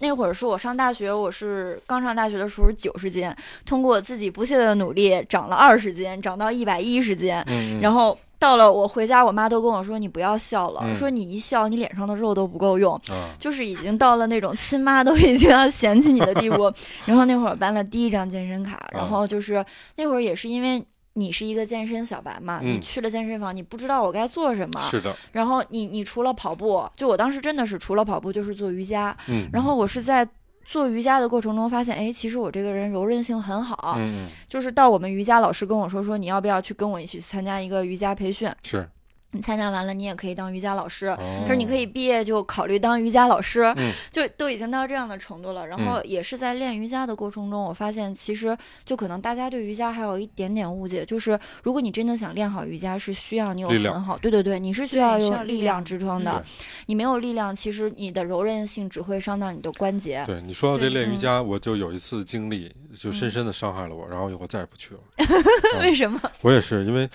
[0.04, 7.34] 那会儿是我上大学，我是刚上大学的时候九十斤，通过我自己不懈的努力长了二十斤，长到一百一十斤。
[7.80, 16.70] 然后到了我回家，我妈都跟我说：“你不要笑了，嗯说你一笑，你脸上的肉都不够用。”啊，就是已经到了那种亲妈都已经要嫌弃你的地步。
[17.06, 19.64] 然后那会儿办了第一张健身卡，然后就是
[19.96, 20.84] 那会儿也是因为。
[21.14, 22.60] 你是一个健身小白嘛？
[22.62, 24.80] 嗯你去了健身房，你不知道我该做什么。
[24.90, 29.16] 是的，然后你你除了跑步，就我当时真的是除了跑步就是做瑜伽。
[29.28, 30.28] 嗯，然后我是在
[30.64, 33.94] 做瑜伽的过程中发现，哎，其实我这个人柔韧性很好。
[33.98, 38.50] 嗯嗯就是到我们瑜伽老师跟我说说，你要不要去跟我一起参加一个瑜伽培训？
[38.62, 38.88] 是，
[39.34, 41.08] 你参加完了，你也可以当瑜伽老师。
[41.08, 45.66] 哦他说你可以毕业就考虑当瑜伽老师，嗯就都已经到这样的程度了。
[45.66, 56.44] 然后也是在练瑜伽的过程中，我发现其实就可能大家对瑜伽还有一点点误解，就是如果你真的想练好瑜伽，是需要你有很好，对对对，你是需要有力量要力量支撑的。
[56.86, 60.22] 你没有力量，其实你的柔韧性只会伤到你的关节。
[60.24, 65.00] 对你说到这练瑜嗯伽，我就有一次经历，就深深的伤害了我，然后以后再也不去了。
[65.80, 66.20] 为什么？
[66.42, 67.08] 我也是，因为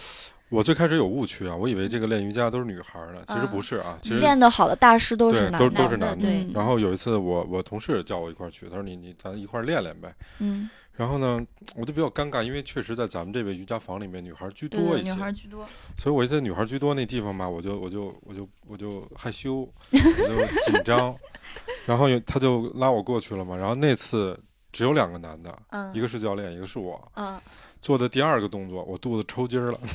[0.49, 5.69] 我最开始有误区啊，我以为这个练瑜伽都是女孩儿的，其实不是啊，其实练得好的大师都是男的。
[5.69, 6.27] 都是男的。
[6.53, 10.13] 然后有一次我我同事叫我一块儿去，他说你你咱一块儿练练呗。
[10.39, 11.39] 嗯，然后呢，
[11.75, 15.67] 我就比较尴尬，因为确实在咱们这边瑜伽房里面女孩居多一些女，孩居多。
[15.97, 21.15] 所以我在女孩居多那地方嘛，我就我就我就我就害羞，我就紧张，
[21.85, 23.55] 然后他就拉我过去了嘛。
[23.55, 24.37] 然后那次
[24.71, 27.11] 只有两个男的，嗯一个是教练，一个是我。
[27.15, 27.39] 嗯，
[27.81, 29.79] 做的第二个动作，我肚子抽筋儿了。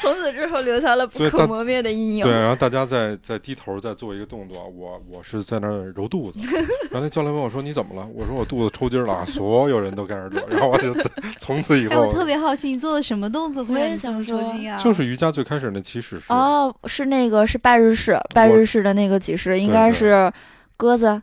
[0.00, 2.22] 从此之后留下了不可磨灭的阴影。
[2.22, 6.38] 对，然后大家在在低头在做一个动作，我我是在那儿揉肚子，
[6.90, 8.06] 然后那教练问我说你怎么了？
[8.14, 10.94] 我说我肚子抽筋儿了啊，所有人都开始乐， 然后我就
[11.38, 14.76] 从此以哎，后我特别好奇，你做的什么动作会我也让你想说抽筋啊？
[14.78, 20.30] 就是瑜伽最开始那起始式，哦，是那个是拜日式，拜日式的那个几式，应该是
[20.76, 21.22] 鸽子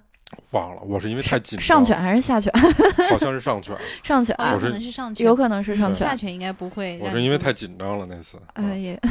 [0.51, 2.51] 忘了，我是因为太紧张，上犬，还是下犬？
[3.09, 6.15] 好像是上犬， 上拳，哦，有我是可能是上犬，有可能是上犬下。
[6.15, 6.99] 犬应该不会。
[7.01, 9.01] 我是因为太紧张了那次，哎嗯也，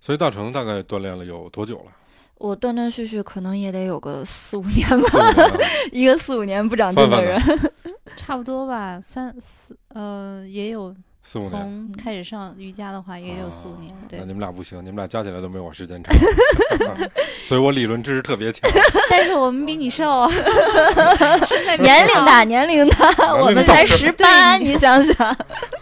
[0.00, 1.92] 所以大成大概锻炼了有多久了？
[2.36, 5.18] 我断断续续可能也得有个四五年吧，
[5.90, 7.40] 一个四五年不长进的人。
[8.16, 11.52] 差不多吧，三四呃也有，四五年。
[11.52, 14.24] 从开始上瑜伽的话也有四五年，对那。
[14.24, 16.14] 你们俩不行，你们俩加起来都没有我时间长，
[17.44, 18.70] 所以我理论知识特别强。
[19.10, 20.28] 但是我们比你瘦，
[21.78, 25.36] 年龄大，年龄大，我们才十八，你想想。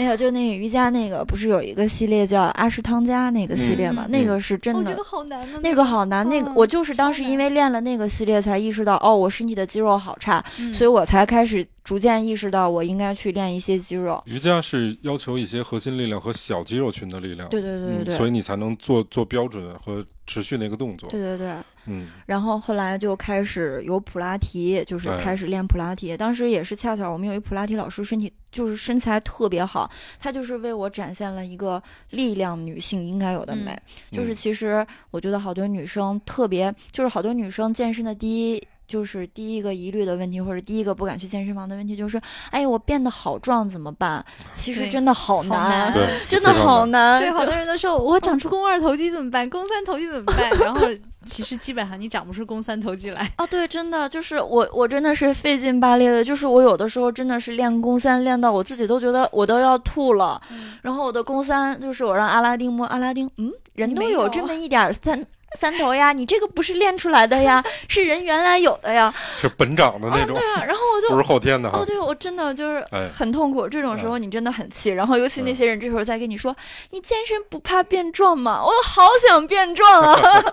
[0.00, 4.04] 没有，就那个瑜伽那个，不是有一个系列叫阿什汤加那个系列吗？
[4.08, 5.04] 嗯那个是真的我觉得。
[5.04, 5.60] 好难呢。
[5.62, 14.22] 那个好难，那个嗯我就是当时因为练了那个系列，才意识到哦，我身体的肌肉好差，嗯所以我才开始逐渐意识到我应该去练一些肌肉。
[14.26, 21.10] 瑜伽是要求一些核心力量和小肌肉群的力量，对对对对对，嗯所以你才能做做标准和持续那个动作。
[21.10, 21.52] 对对对。
[21.90, 26.16] 嗯然后后来就开始有普拉提，就是哎开始练普拉提。
[26.16, 33.76] 当时也是恰巧我们有一普拉提老师，身体就是身材特别好，她就是为我展现了一个力量女性应该有的美。
[34.10, 38.62] 就是嗯其实我觉得好多女生特别，就是好多女生健身的第一。
[38.90, 44.24] 就是第一个疑虑的问题，或者第一个不敢去健身房的问题，就是，哎，我变得好壮怎么办？
[44.52, 45.94] 其实真的好好难，
[46.28, 46.86] 真的好。
[46.86, 47.20] 难。
[47.20, 49.48] 对，好多人都说我长出肱二头肌怎么办？
[49.48, 50.50] 肱三头肌怎么办？
[50.58, 50.80] 然后
[51.26, 53.30] 其实基本上你长不出肱三头肌来。
[53.36, 60.40] 啊，对，真的就是我，我真的是费劲巴力的，就是我有的时候真的是练肱三练到我自己都觉得我都要吐了，
[60.82, 65.26] 然后我的肱三就是我让阿拉丁摸，阿拉丁，嗯，人都有有这么一点儿三
[65.58, 71.10] 三头呀，你这个不是练出来的呀，是人原来有的呀， 是本长的那种，对啊，然后我就。
[71.10, 71.84] 不是后天的哦，。
[71.84, 73.68] 对，我真的就是哎很痛苦。
[73.68, 76.54] 这种时候嗯你真的很气，然后尤其那嗯些人这时候再跟你说
[76.90, 80.44] ：“你健身不怕变壮吗？”我好想变壮啊！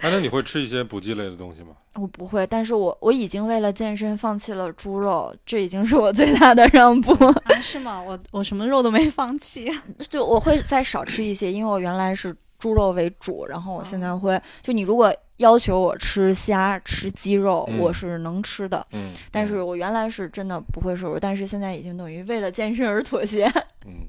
[0.00, 1.70] 哎，那你会吃一些补剂类的东西吗？
[1.94, 7.12] 我不会，但是我我已经为了健身放弃了猪肉，这已经是我最大的让步。
[7.24, 8.00] 啊， 是吗？
[8.00, 9.68] 我我什么肉都没放弃。
[10.08, 23.44] 就我会再少吃一些，因为我原来是猪肉为主，然后我现在会，就你如果要求我吃虾、吃鸡肉，嗯我是能吃的，嗯，但是我原来是真的不会摄入，但是现在已经等于为了健身而妥协。
[23.84, 24.08] 嗯，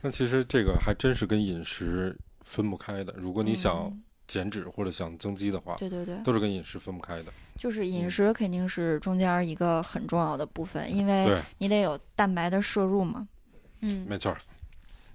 [0.00, 3.14] 那其实这个还真是跟饮食分不开的。
[3.16, 7.26] 如果你想嗯减脂或者想增肌的话，对对对，都是跟饮食分不开的。
[7.56, 13.28] 就是饮嗯食肯定是中间一个很重要的部分，因为，你得有蛋白的摄入嘛。
[13.82, 14.36] 嗯，没错。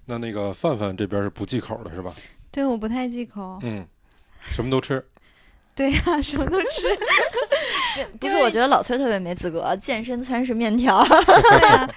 [0.06, 2.14] 那那个范范这边是不忌口的是吧？
[2.50, 3.58] 对，我不太忌口。
[3.62, 3.86] 嗯，
[4.40, 5.04] 什么都吃。
[5.72, 6.82] 对呀、什么都吃。
[8.20, 11.02] 不是，我觉得老崔特别没资格，健身餐是面条。
[11.06, 11.88] 对呀、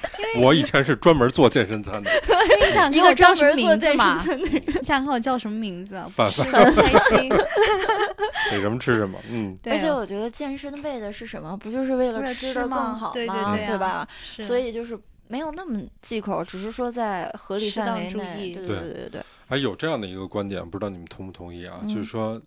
[0.41, 4.23] 我以前是专门做健身餐的，因为你想一个看我叫专什么名字嘛？
[4.27, 6.01] 你想看我叫什么名字？
[6.09, 7.29] 饭吃的很开心。
[8.51, 9.19] 给什么吃什么。
[9.29, 11.57] 嗯，对啊，而且我觉得健身为的是什么？
[11.57, 13.27] 不就是为了吃的更好吗好对
[13.77, 14.07] 吧？
[14.39, 18.49] 所以就是没有那么忌口，只是说在合理范围内。
[18.49, 21.79] 意对对对对对，还有这样的一个观点，不知道你们同不同意啊？
[21.81, 22.41] 嗯就是说，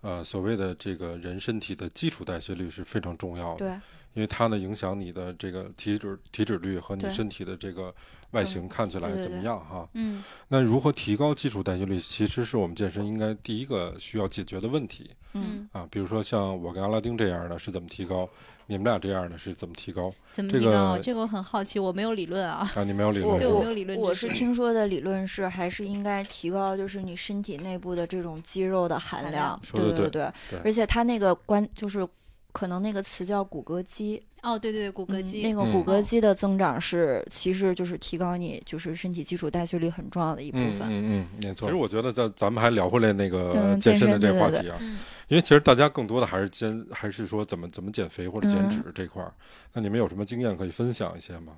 [0.00, 3.70] 呃，所谓的这个人身体的基础代谢率是非常重要的，对
[4.14, 7.94] 因为它呢影响你的这个体脂体脂率和你身体的这个
[8.32, 9.88] 外形看起来怎么样哈。
[9.94, 15.86] 嗯那如何提高基础代谢率，其实是我们健身应该第一个需要解决的问题嗯，啊。
[15.90, 18.28] 比如说像我跟阿拉丁这样的是怎么提高，
[18.72, 20.94] 你们俩这样的是怎么提高怎么提高？
[20.94, 22.68] 个这个我很好奇，我没有理论啊。
[22.74, 22.82] 啊？
[22.82, 32.08] 你没有理论对没有理论我是听说的理论是还是应该提高，就是你身体内部的这种肌肉的含量对对对对而且它那个关就是。
[32.54, 35.42] 可能那个词叫骨骼肌，哦，对对对，骨骼嗯肌。
[35.42, 40.88] 那个嗯骨骼肌的增长是，其实就是提高你就是身体基础代谢率很重要的一部嗯分。
[40.90, 41.66] 嗯嗯，没错。
[41.66, 49.32] 其实我觉得咱咱们还聊回来那个嗯健身的这个话题啊，嗯因为其实大家更多的还是减，还是说怎么怎么减肥或者减脂嗯这块儿。
[49.72, 51.52] 那你们有什么经验可以分享一些吗？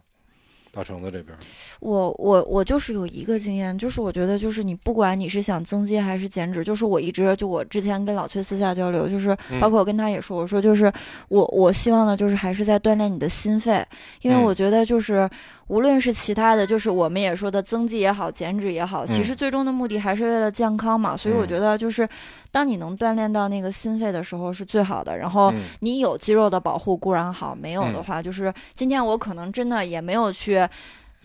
[0.75, 1.37] 大橙子这边，
[1.81, 10.93] 我我我就是有一个经验，就是我觉得就是你不管你是想增肌还是减脂，就是我一直就我之前跟老崔私下交流，就是嗯包括我跟他也说，我说就是
[11.29, 13.87] 我我希望呢就是还是在锻炼你的心肺，
[14.23, 15.31] 因为嗯我觉得就是
[15.69, 22.09] 无论是其他的，就是我们也说的增肌也好，减脂也好，其实嗯最终的目的还是为了健康嘛，所以我嗯觉得就是
[22.51, 25.51] 当你能锻炼到那个心肺的时候是最好的，然后。
[25.53, 30.67] 嗯你有肌肉的保护固然好，没有的嗯话，就是今天我可能真的也没有去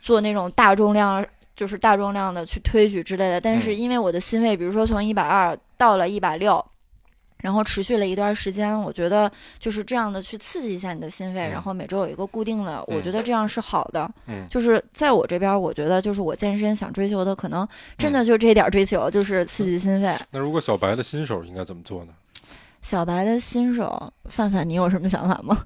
[0.02, 1.26] 做那种大重量，
[1.56, 3.40] 就是大重量的去推举之类的。
[3.40, 6.64] 但是嗯因为我的心肺，比如说从一百二到了一百六。
[7.42, 14.10] 然后持续了一段时间，我觉得就是这样的去刺激一下你的心肺，嗯然后每周有一个固定的，我嗯觉得这样是好的。
[14.28, 20.14] 嗯就是在我这边，我觉得就是我健身想追求的，可能嗯真的就这点儿追求，就是刺激心肺。
[20.32, 22.14] 那如果小白的新手应该怎么做呢？
[22.82, 25.66] 小白的新手，范范，你有什么想法吗？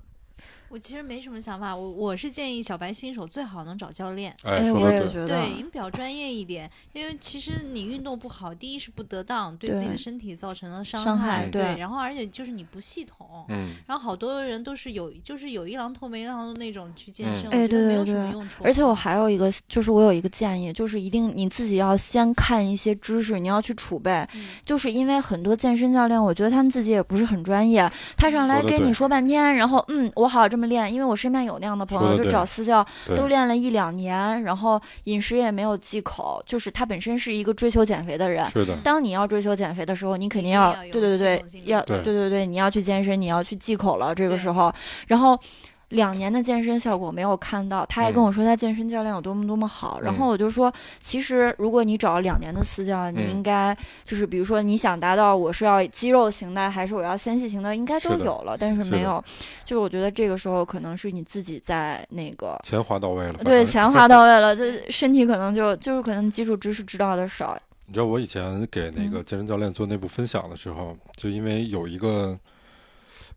[0.73, 4.35] 我其实没什么想法，我我是建议小白新手最好能找教练。
[4.41, 6.67] 对，我也觉得，对，因为比较专业一点。
[6.93, 11.43] 因为其实你运动不好，第一是不得当，对自己的身体造成了伤害。
[11.43, 13.45] 害对然后而且就是你不系统。
[13.49, 18.63] 嗯然后好多人都是有，就是有一榔头没榔头那种去健身，嗯哎我觉得没有对对对什么用处。
[18.63, 24.27] 而且我还有一个，就是我有一个建议，就是一定你自己要先看一些知识，你要去储备。
[24.33, 32.85] 嗯就是因为很多健身教练，我觉得他们自己也不是很专业，他上来跟你说半天，然后嗯，我好这么么练，因为我身边有那样的朋友，就找私教
[33.17, 38.49] 都练了一两年，然后饮食也没有忌口，就是他本身是一个追求减肥的人。
[38.51, 44.15] 是的，当你要追求减肥的时候，你肯定要对对对对，要对对对对，你要去健身，你要去忌口了。
[44.15, 44.73] 这个时候，
[45.07, 45.37] 然后
[45.93, 50.01] 两年的健身效果没有看到，他还跟嗯我说他健身教练有多么多么好。
[50.01, 59.23] 然嗯后我就说，其实如果你找了两年的私教，你嗯应该就是比如说你想达到我是要肌肉型的还是我要纤细型的，应该都有了，但是没有。
[59.63, 62.59] 就是我觉得这个时候可能是你自己在那个。
[62.63, 63.35] 钱花到位了。
[63.43, 72.37] 对，钱花到位了，就身体可能就就是可能基础知识知道的少，你知道我以前给那个嗯健身教练做内部分享的时候，就因为有一个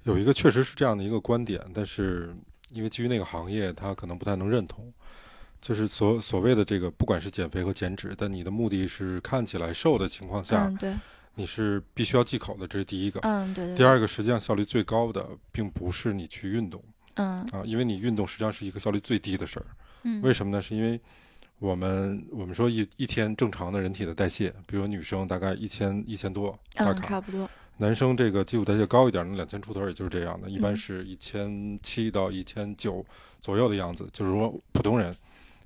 [0.04, 2.34] 有一个确实是这样的一个观点，但是
[2.72, 4.92] 因为基于那个行业，他可能不太能认同。
[5.58, 10.94] 就是所所谓的这个，不管是减肥和减脂，但你的目的是看起来瘦的情况下，嗯，对，
[11.34, 13.18] 你是必须要忌口的，这是第一个。
[13.20, 16.80] 嗯，对对，第二个，实际上效率最高的，并不是你去运动
[17.14, 19.66] 嗯啊，因为你运动实际上是一个效率最低的事儿。
[20.02, 20.62] 嗯，为什么呢？
[20.62, 21.00] 是因为
[21.58, 33.04] 我们我们说一一天正常的人体的代谢，比如女生大概一千一千多大嗯，卡，差不多，男生这个基础代谢高一点那两千出头，也就是这样的，一般嗯是一千七到一千九
[33.40, 34.08] 左右的样子。
[34.12, 35.14] 就是说普通人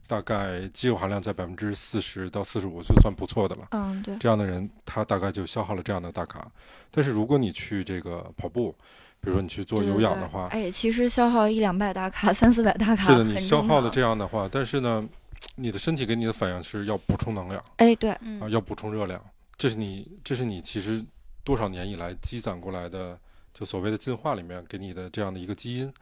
[0.07, 3.69] 大概肌肉含量在百分之四十到四十五就算不错的了。
[3.71, 6.51] 嗯，对，这样的人，他大概就消耗了这样的大卡。
[6.91, 8.75] 但是如果你去这个跑步，
[9.21, 15.07] 比如说你去做有氧的话，哎，其实消耗一两百大卡、 三四百大卡是的，你消耗的这样的话，但是呢，
[15.55, 19.23] 你的身体给你的反应是要补充能量哎，对，啊，嗯，要补充热量，
[19.57, 21.05] 这是你这是你其实
[21.45, 23.19] 多少年以来积攒过来的，
[23.53, 25.93] 就所谓的进化里面给你的这样的一个基因。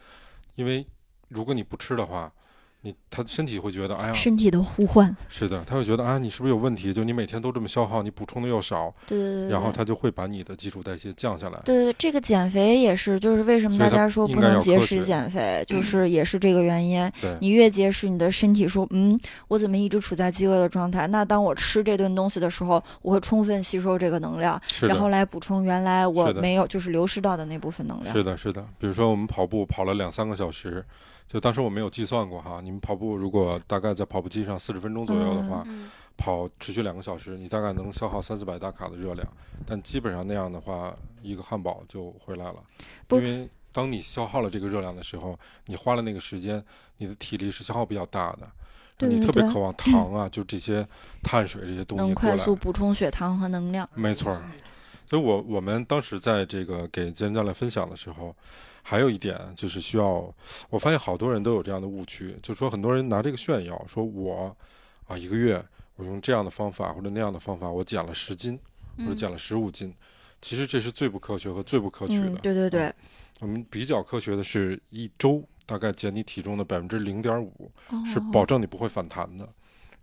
[0.55, 0.87] 因为
[1.29, 2.33] 如果你不吃的话，
[2.83, 6.95] 你他身体会觉得，哎呀，身体的呼唤，是的，他会觉得啊，你是不是有问题？
[6.95, 11.61] 就你每天都这么消耗，你补充的又少，对对对对，然后对他就会把你的基础代谢降下来。
[11.64, 17.11] 对对，这个减肥也是，就是为什么大家说不能节食减肥，就是也是这个原因。
[17.21, 21.09] 对，你越节食，你的身体说，嗯，我怎么一直处在饥饿的状态？
[21.09, 28.14] 那当我吃这顿东西的时候，我会充分吸收这个能量，然后来补充原来我没有就是流失到的那部分能量。
[28.14, 28.64] 是的，是的。
[28.79, 30.85] 比如说我们跑步跑了两三个小时，
[31.29, 39.25] 就当时我没有计算过哈，你们跑步如果大概在跑步机上四十分钟左右的话，嗯跑持续两个小时，你大概能消耗三四百大卡的热量，
[39.64, 42.57] 但基本上那样的话，一个汉堡就回来了，
[43.11, 46.64] 因为当你消耗了这个热量的时候，你花了那个时间，
[46.97, 48.51] 你的体力是消耗比较大的，
[48.97, 50.85] 对对对你特别渴望糖啊，就这些
[51.23, 53.88] 碳水这些东西能，快速补充血糖和能量。
[53.95, 54.43] 没错儿。
[55.09, 58.37] 所以我我们当时在这个给健身教练分享的时候，
[58.83, 60.31] 还有一点就是需要，
[60.68, 64.55] 我发现好多人都有这样的误区，就是说很多人拿这个炫耀，说我
[65.07, 65.64] 啊一个月
[65.97, 68.59] 我用这样的方法或者那样的方法，我减了十斤
[68.99, 69.94] 或者嗯减了十五斤，
[70.42, 72.29] 其实这是最不科学和最不可取的。
[72.29, 72.92] 嗯，对对对，
[73.40, 77.73] 我们比较科学的是一周大概减你体重的百分之零点五，
[78.05, 79.49] 是哦保证你不会反弹的。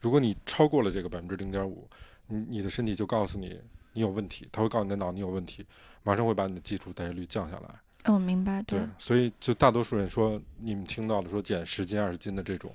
[0.01, 1.87] 如果你超过了这个百分之零点五，
[2.27, 3.59] 你你的身体就告诉你
[3.95, 5.65] 你有问题，他会告诉你的脑你有问题，
[6.03, 7.69] 马上会把你的基础代谢率降下来。
[8.03, 12.71] 嗯，明白，对，所以就大多数人说你们听到的说减十斤二十斤的这种，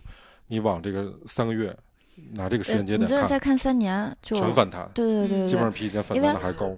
[0.48, 1.72] 你往这个三个月
[2.32, 6.76] 拿这个时间节点看，再看三年就，全反弹，对对对对基本上比以前反弹的还高。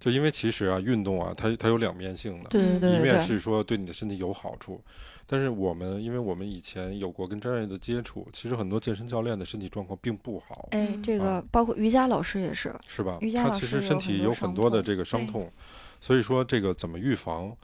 [0.00, 4.80] 就因为其实啊，运动啊，它它有两面性的，对对对一面是说对你的身体有好处，
[5.30, 13.30] 但是我们因为我们以前有过跟专业的接触，其实很多健身教练的身体状况并不好，哎，嗯这个啊包括瑜伽老师也是，是吧瑜？
[13.30, 15.52] 伽他老师有其实身体有很多的这个伤痛，
[16.00, 17.54] 所以说这个怎么预防，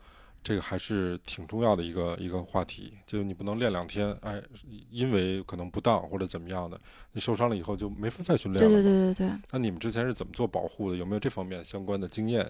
[0.43, 2.93] 这个还是挺重要的一个一个话题。
[3.07, 4.39] 就是你不能练两天，哎，
[4.91, 6.79] 因为可能不当或者怎么样的，
[7.13, 8.83] 你受伤了以后就没法再训练对了。
[8.83, 10.97] 对对对对，那你们之前是怎么做保护的？
[10.97, 12.47] 有没有这方面相关的经验？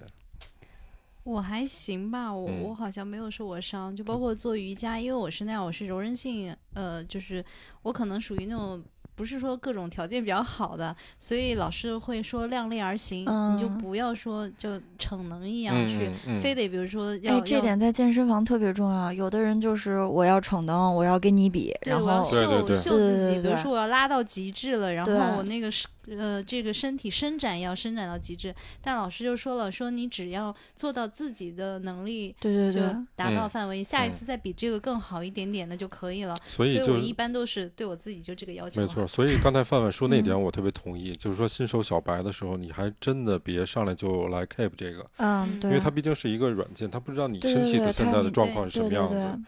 [1.26, 2.62] 我还行吧，我、嗯。
[2.62, 7.44] 我好像没有受过伤，就包括做瑜伽，因为我是那样，我是柔韧性，呃，就是
[7.82, 8.82] 我可能属于那种
[9.16, 13.78] 不是说各种条件比较好的，所以老师会说量力而行，你就嗯。
[13.80, 16.40] 不要说就逞能一样去，嗯嗯。
[16.40, 19.12] 非得比如说要哎，这点在健身房特别重要。
[19.12, 32.36] 有的人就是我要逞能，我要跟你比，然对我要秀秀自己，比如说我要拉到极致了，然后我那个是呃这个身体伸展要伸展到极致，但老师就说了，说你只要做到自己的能力。
[32.40, 32.84] 对对对，
[33.16, 36.36] 达到嗯范围，下一嗯次再比这个更好一点点的就可以了。
[36.48, 38.82] 所以就所以我一般都是对我自己就这个要求。
[38.82, 49.44] 没错，，所以刚才范范说那 点嗯我特别同意，就是说新手小白的时候，你还真的别上来就来 keep 这个，嗯，对，因为它毕竟是一个软件，它不知道你身体的现在的状况是什么对对对样子。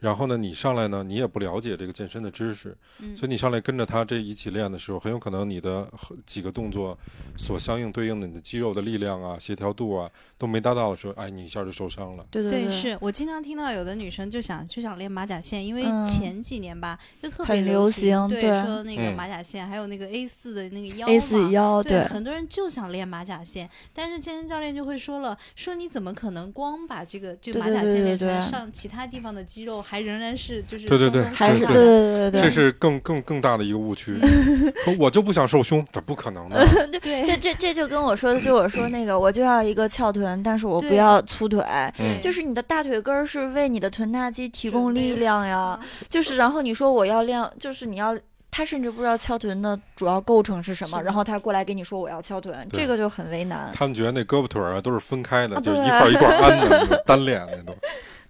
[0.00, 3.16] 然后呢，你上来呢，你也不了解这个健身的知识，嗯。
[3.16, 6.98] 所以你上来跟着他这一起练的时候，很有可能你的和几个动作
[7.36, 12.26] 所相应对应的你的肌肉的力量啊、协调度啊都没达到的时候，哎，你一下就受伤了。
[12.30, 19.14] 对对，对，是我经常听到有的女生就想就想练马甲线，因为嗯前几年吧，就特别流行，对，行对说那个嗯。
[19.20, 34.16] 马甲线，还有那个 A 四的那个腰 A 嘛四腰对，很多人就想练马甲线，但是健身教练就会说了，说你怎么可能光把这个就马甲对对对线练出来，上其他地方的肌肉还仍然是就是对对对还是对对对对这是更更更大的一个误区。
[34.84, 36.64] 说我就不想瘦胸，这不可能的。
[37.02, 41.60] 对这这这就跟我说的，就我说那个，我就要一个翘臀，但是我不要粗腿。
[41.98, 45.76] 嗯就是你的大腿根儿是为你的臀大肌提供力量呀，
[46.08, 48.16] 就是然后你说我要练，就是你要。
[48.52, 53.70] 他甚至不知道翘臀的主要构成是什么，然后他过来跟你说我要翘臀，这个就很为难。
[53.72, 57.76] 他们觉得那胳膊腿儿啊都是分开的，啊就是一块儿一块儿安的， 那种单练那种，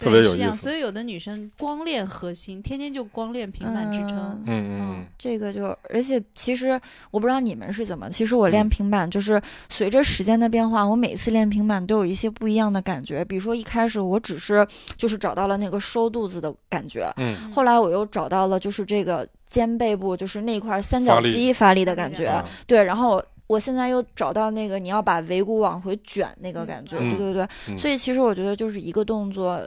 [0.00, 0.62] 特别对是这样，有意思。
[0.62, 6.80] 所以有的女生光练核心，天天就光练平板支撑嗯，嗯这个就，而且其实
[7.10, 13.24] 我不知道你们是怎么，其实我练嗯平板就是随着时间的变化，我每次练平板都有一些不一样的感觉。
[13.26, 23.22] 比如说一开始我只是就是找到了那个收肚子的感觉，嗯后来我又找到了就是这个肩背部就是那块三角肌发力的感觉，啊对，然后。
[23.50, 29.60] 我现在又找到那个你要把尾骨往回卷那个感觉，嗯对对对，嗯所以其实我觉得就是一个动作，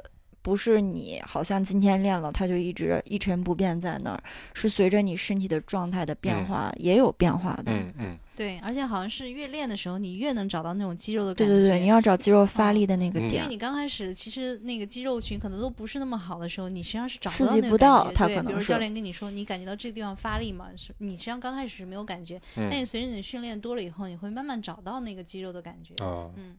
[0.44, 4.22] 不是你好像今天练了，它就一直一成不变在那儿，
[4.54, 7.72] 是随着你身体的状态的变化、也有变化的。
[7.72, 11.54] 嗯嗯，对，而且好像是越练的时候，你越能找到那种肌肉的感觉。
[11.54, 13.48] 对对对，你要找肌肉发力的那个嗯点因为。
[13.48, 20.68] 你刚开始其实那个肌肉群可能都不是那么好的时候，你实际上是找刺到那个激不到感觉对它可能是比如教练跟你说，你感觉到这个地方发力嘛？
[20.76, 26.04] 是你实际上刚开始是没有感觉，嗯但你随着你训练多了以后，你会慢慢找到那个肌肉的感觉。
[26.04, 26.58] 啊，嗯，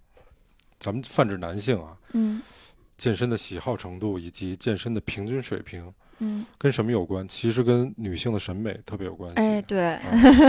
[0.80, 2.40] 咱们泛指男性啊，嗯
[2.96, 7.26] 健身的喜好程度以及健身的平均水平嗯，跟什么有关？
[7.26, 9.40] 其实跟女性的审美特别有关系。
[9.40, 10.00] 哎，对，啊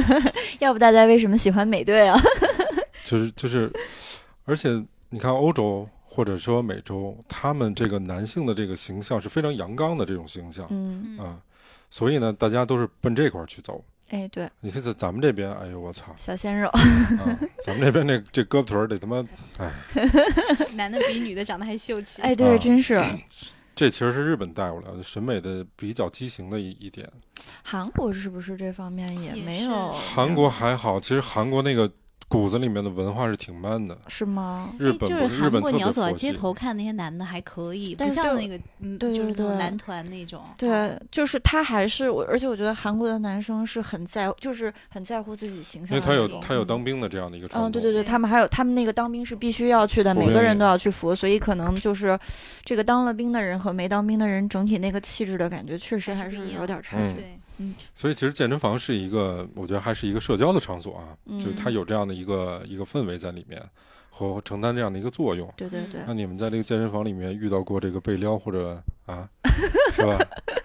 [0.60, 2.20] 要不大家为什么喜欢美队啊？
[3.04, 3.72] 就是就是，
[4.46, 4.70] 而且
[5.10, 11.41] 你看欧洲或者说美洲，他们这个男性的这个形象是非常阳刚的这种形象嗯，嗯啊，
[11.89, 13.84] 所以呢，大家都是奔这块儿去走。
[14.10, 17.39] 哎，对，你看在咱们这边，哎呦我操小鲜肉，啊！
[17.66, 19.24] 咱们这边这这胳膊腿儿得他妈，
[19.58, 19.72] 哎，
[20.76, 22.22] 男的比女的长得还秀气。
[22.22, 23.03] 哎，对，啊真是。
[23.76, 27.12] 这其实是日本带过来的审美的比较畸形的一一点。
[27.62, 29.91] 韩国是不是这方面也没有？
[29.91, 31.91] 韩国还好，其实韩国那个
[32.28, 33.97] 骨子里面的文化是挺 man 的。
[34.07, 34.73] 是吗？
[34.80, 36.13] 日本哎就是韩国，不日本特你要走在。
[36.13, 40.41] 街头看那些男的还可以，不但像那个嗯，对就是那对对男团那种。
[40.57, 46.28] 对，就是他还是我，而且我觉得韩国的男生是很在，就是很在乎自己形象因为他有。
[46.39, 47.69] 他有嗯当兵的这样的一个传统。
[47.69, 52.17] 嗯，对对对，他们还有他们那个当兵是必须要去的，每个人都要去服，所以可能就是
[52.63, 57.13] 这个当了兵的人和没当兵的人整体那个气质的感觉，确实还是有点差距。
[57.13, 57.39] 对，
[57.93, 63.62] 所以其实健身房是一个，我觉得还是一个社交的场所啊，嗯就是它有这样的一个一个氛围在里面，
[64.10, 65.51] 和承担这样的一个作用。
[65.56, 69.30] 对对对，那你们在这个健身房里面遇到过这个被撩或者啊，
[69.93, 70.18] 是吧？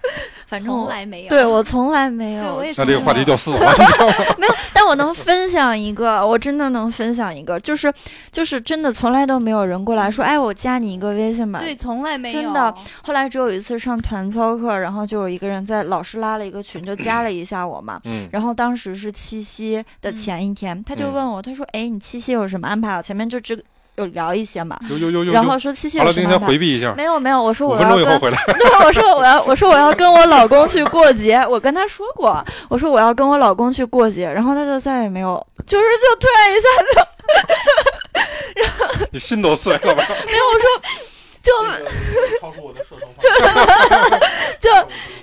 [0.59, 1.29] 从反正我来没有。
[1.29, 2.43] 对我从来没有。
[2.43, 3.73] 对我也那这个话题就死了。
[4.75, 7.93] 但我能分享一个，我真的能分享一个，就是
[8.33, 11.61] 就是真的从来都没有人过来说，哎，我加你一个微信吧。
[11.61, 12.43] 对，从来没有。
[12.43, 18.01] 真的后来只有一次上团操课，然后就有一个人在老师拉了一个群，就加了一下我嘛。
[18.05, 23.63] 嗯然后当时是七夕的前一天，他就问我，他说：“哎，你七夕有什么安排啊？”前面就只
[23.97, 25.59] 有聊一些嘛，呦呦呦呦然后！
[25.59, 26.47] 说七夕有什么安排？
[26.47, 28.39] 回避一下，没有没有，我说我要跟分钟以后回来。
[28.59, 40.05] 对，我说我要，我说我要跟我老公去过节，我跟他说过，我说我要跟我老公去过节，然后他就再也没有，就是就突然一下就，然后你心都碎了吧？
[40.27, 40.67] 没有，我说
[41.43, 43.25] 就这个超出我的射程范
[44.11, 44.21] 围。
[44.61, 44.69] 就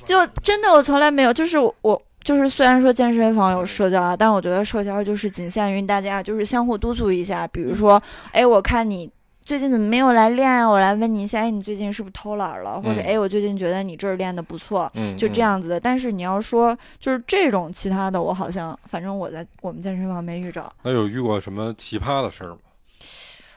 [0.05, 2.01] 就真的我从来没有，就是我。
[2.27, 8.03] 就是虽然说健身房有社交啊，但我觉得社交就是仅限于大家就是相互督促一下，比如说，
[8.33, 9.09] 哎，我看你
[9.45, 10.67] 最近怎么没有来练啊？
[10.67, 12.81] 我来问你一下，哎，你最近是不是偷懒了？
[12.81, 15.79] 或者嗯哎，我最近觉得你这儿练的不错，嗯，就这样子的。
[15.79, 20.61] 但是你要说就是这种其他的，我好像反正我在我们健身房没遇着。
[20.63, 20.71] 嗯。
[20.83, 22.57] 那有遇过什么奇葩的事儿吗？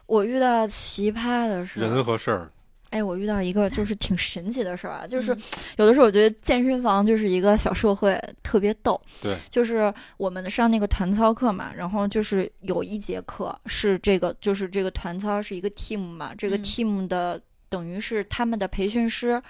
[0.07, 2.49] 我遇到奇葩的事，人和事儿，
[2.91, 5.41] 哎，我遇到一个就是挺神奇的事儿啊，就 是嗯
[5.78, 9.01] 有的时候我觉得健身房就是一个小社会，特别逗。
[9.22, 19.43] 对，就是我们上那个团操课嘛，然后就是有一节课是这个，就是这个团操是一个 team 嘛，这个嗯 team 的等于是他们的培训师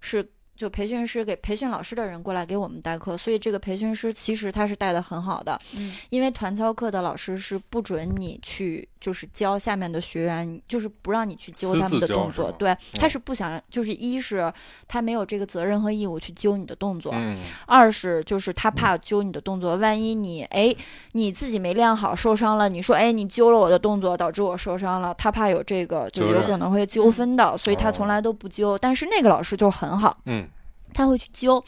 [0.00, 0.26] 是。
[0.56, 12.14] 就培训师给培训老师的人过来给我们代课，所以这个培训师其实他是带的很好的，嗯因为团操课的老师是不准你去就是教下面的学员，就是不让你去揪他们的。
[12.14, 14.50] 动作对，他嗯是不想让，就是一是
[14.86, 17.36] 他没有这个责任和义务去揪你的动作，嗯
[17.66, 20.74] 二是就是他怕揪你的动作，万一你哎
[21.12, 28.78] 你自己没练好受伤了，你说哎你揪了我的动作导致我受伤了，他怕有这个就有可能会纠纷的，所以他哦从来都不揪。
[28.78, 30.48] 但是那个老师就很好，嗯
[30.94, 31.62] 他会去揪。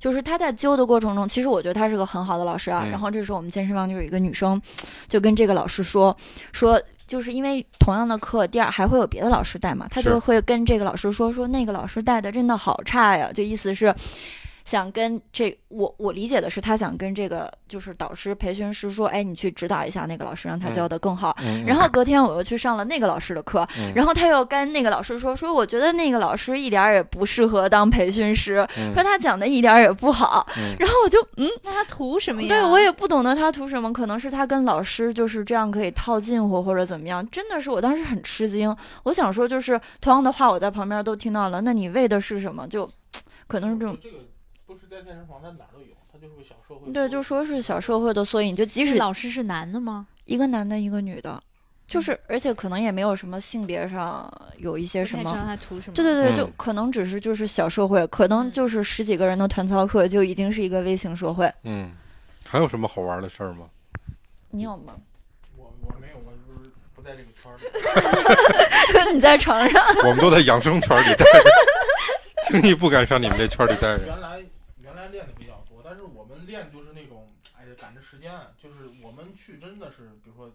[0.00, 2.82] 就是他在揪的过程中，其实我觉得他是个很好的老师啊。
[2.84, 4.60] 嗯然后这时候我们健身房就有一个女生，
[5.06, 6.16] 就跟这个老师说
[6.50, 13.94] 说，就是因为同样的课，第二还会有别的老师带嘛，他就会跟这个老师说说那个老师带的真的好差呀，就意思是。
[14.64, 21.36] 想跟这我我理解的是，他想跟这个就是导师培训师说，哎，你去指导一下那个老师，让他教的更好。
[21.44, 30.46] 嗯，然后隔天我又去上了那个老师的课，嗯然后他又跟那个老师说说，我觉得那个老师一点儿也不适合当培训师，嗯说他讲的一点儿也不好。
[30.58, 32.48] 嗯 然后我就嗯，那他图什么呀？
[32.48, 38.74] 对我也不懂得他图什么，可能是他跟老师就是这样可以套近乎或者怎么样，真的是我当时很吃惊。
[39.04, 42.66] 我想说，就是同样的话我在旁边都听到了，那你为的是什么？
[42.68, 42.88] 就
[43.46, 43.96] 可能是这种。
[44.02, 44.16] 这个
[44.72, 46.90] 不是在健身房，它哪儿都有，它就是个小社会。
[46.92, 50.06] 对，就说是小社会的缩影，就即使老师是男的吗？
[50.24, 51.42] 一个男的，一个女的，
[51.86, 55.94] 就是而且可能也没有什么性别上有一些什么太知道他图什么？
[55.94, 61.52] 对对对，嗯就可能只是就是小社会，可能嗯就是十几个人的团操课就已经是一个微型社会。
[61.64, 61.90] 嗯，
[62.46, 63.68] 还有什么好玩的事儿吗？
[64.50, 64.94] 你有吗？
[65.56, 69.12] 我我没有，我就是不在这个圈儿里。
[69.12, 69.84] 你在床上？
[70.04, 71.50] 我们都在养生圈里待着，
[72.46, 74.06] 轻易不敢上你们这圈里待着。
[74.06, 80.50] 原来练的比较多，但是我们练就是那种，哎呀，赶着时间，就是我们去真的是，比如说，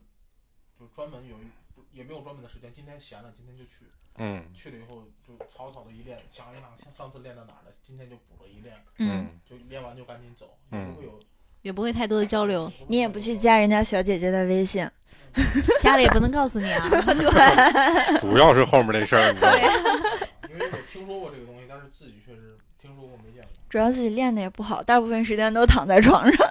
[0.77, 1.47] 就专门有一
[1.93, 3.85] 也没有专门的时间，今天闲了，今天就去，
[4.17, 11.19] 嗯去了以后就草草的一练，想一想像上次练到哪儿了，今天就补了一练，嗯，就练完就赶紧走，嗯也不会有
[11.61, 14.85] 也不会太多的交流，你也不去加人家小姐姐的微信？
[15.79, 16.89] 家里也不能告诉你啊。
[18.19, 19.57] 主要是后面这事儿，你知道吗？
[20.49, 26.45] 因为我听说过这个东西，但是自己确实听说过没见过，主要自己练的也不好，大部分时间都躺在床上。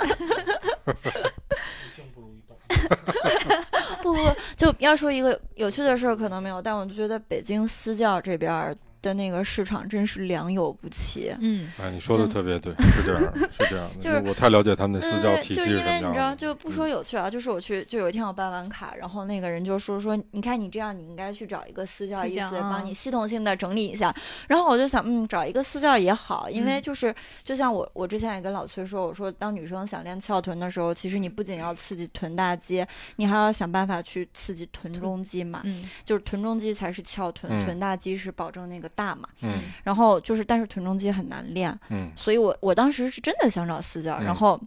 [2.87, 2.89] 一
[3.49, 3.57] 静
[4.03, 4.35] 不如一动。
[4.35, 8.75] 不不，就要说一个有趣的事儿，可能没有，但我就觉得北京私教这边儿
[9.07, 11.33] 的那个市场真是良莠不齐。
[11.39, 13.95] 嗯，哎，你说的特别对，是这样，是这样的。
[14.03, 16.37] 就是我太了解他们的私教体系是什因为你知道，么的。
[16.37, 24.13] 就不说有趣啊，就是我去，就有一天我办完卡，然后那个人就说说，你看你这样，你应该去找一个私教，私意思啊帮你系统性的整理一下。
[24.49, 32.85] 然后我就想，嗯，找一个私教也好，因为嗯就是就像我我之前也跟老崔说，我说当女生想练翘臀的时候，其实你不仅要刺激臀大肌，
[33.17, 39.29] 你还要想办法去刺激臀中肌嘛，嗯就是臀中肌才是翘臀，嗯臀大肌是保证那个大嘛。
[39.43, 39.53] 嗯。
[39.85, 42.11] 然后就是，但是臀中肌很难练，嗯。
[42.17, 44.25] 所以我我当时是真的想找私教，嗯。
[44.25, 44.61] 然后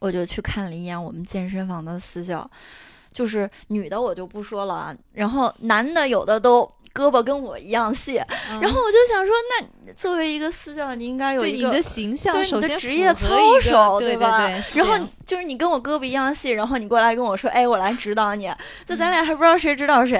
[0.00, 2.50] 我就去看了一眼我们健身房的私教，
[3.12, 8.18] 就是女的我就不说了啊，然后男的有的都胳膊跟我一样细，
[8.50, 8.60] 嗯。
[8.60, 13.28] 然后我就想说，那作为一个私教，你应该有一个对你的形象，对你的首先职业操
[13.60, 14.48] 守对对吧？
[14.74, 18.46] 然后就是你跟我胳膊一样细，然后你过来跟我说，哎，我来指导你，
[18.84, 20.16] 就嗯咱俩还不知道谁指导谁，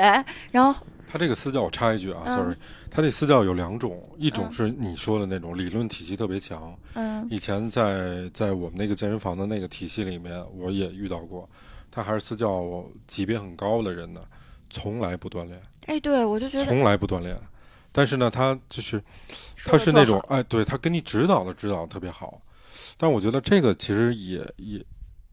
[0.52, 0.80] 然后
[1.16, 2.54] 他这个私教，我插一句啊嗯，sorry，
[2.90, 4.52] 他这私教有两种，一种嗯。
[4.52, 7.26] 是你说的那种理论体系特别强，嗯。
[7.30, 11.48] 以前在在我们那个健身房的那个体系里面，我也遇到过，
[11.90, 14.20] 他还是私教级别很高的人呢，
[14.68, 17.34] 从来不锻炼，哎，对我就觉得从来不锻炼。
[17.92, 19.02] 但是呢，他就是
[19.64, 22.42] 他是那种哎，对他给你指导的指导特别好，
[22.98, 24.84] 但我觉得这个其实也也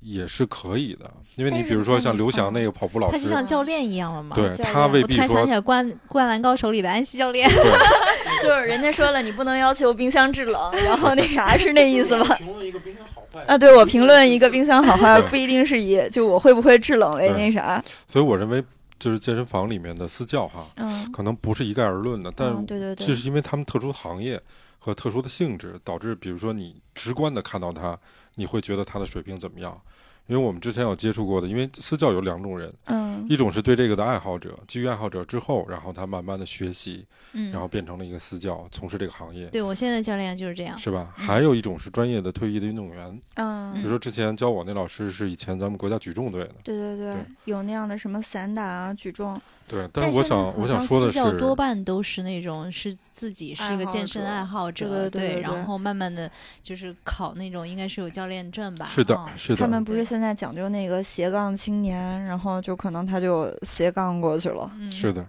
[0.04, 4.36] 也是可以的，因为你比如说像刘翔嗯那个跑步老师他就，像教练一样了嘛。
[4.36, 7.50] 对他未必我突然想说起来灌《灌篮高手》里的安西教练，
[8.44, 12.36] 就是人家说了，你不能要求冰箱制冷，然后那啥是那意思吧？
[12.38, 17.82] 评论一个冰箱好坏啊，对我评论一个冰箱好坏，不一定是以就我会不会制冷为那啥。
[18.08, 18.64] 所以我认为
[19.00, 24.40] 就是健身房里面的私教哈，嗯，可能不是一概而论的，但嗯对对对，这是因为他们特殊的行业
[24.80, 27.98] 和特殊的性质，导致比如说你直观的看到他，
[28.36, 29.80] 你会觉得他的水平怎么样？
[30.28, 33.04] 因为我们之前有接触过的，因为私教有两种人，嗯。
[33.30, 40.78] 一种是对这个的爱好者，基于爱好者之后，然后他慢慢的学习，嗯，然后变成了一个私教，从事这个行业，对我现在的教练就是这样。
[40.78, 41.14] 是吧？
[41.18, 41.26] 嗯。
[41.26, 43.74] 还有一种是专业的退役的运动员，嗯。
[43.74, 49.88] 比嗯如，说之前教我那老师是以前咱们国家举重队的，对对对对，有那样的什么散打啊、举重，对。
[49.94, 56.30] 但是我想我想说的是私教，多半都是那种是自己是一个健身爱好者，对然后慢慢的
[56.62, 58.86] 就是考那种应该是有教练证吧。
[58.86, 64.70] 是的嗯，是的，他们不是对现在讲究那个斜杠青年，然后就可能他就斜杠过去了。
[64.78, 65.26] 嗯是的。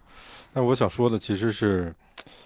[0.53, 1.91] 但我想说的其实是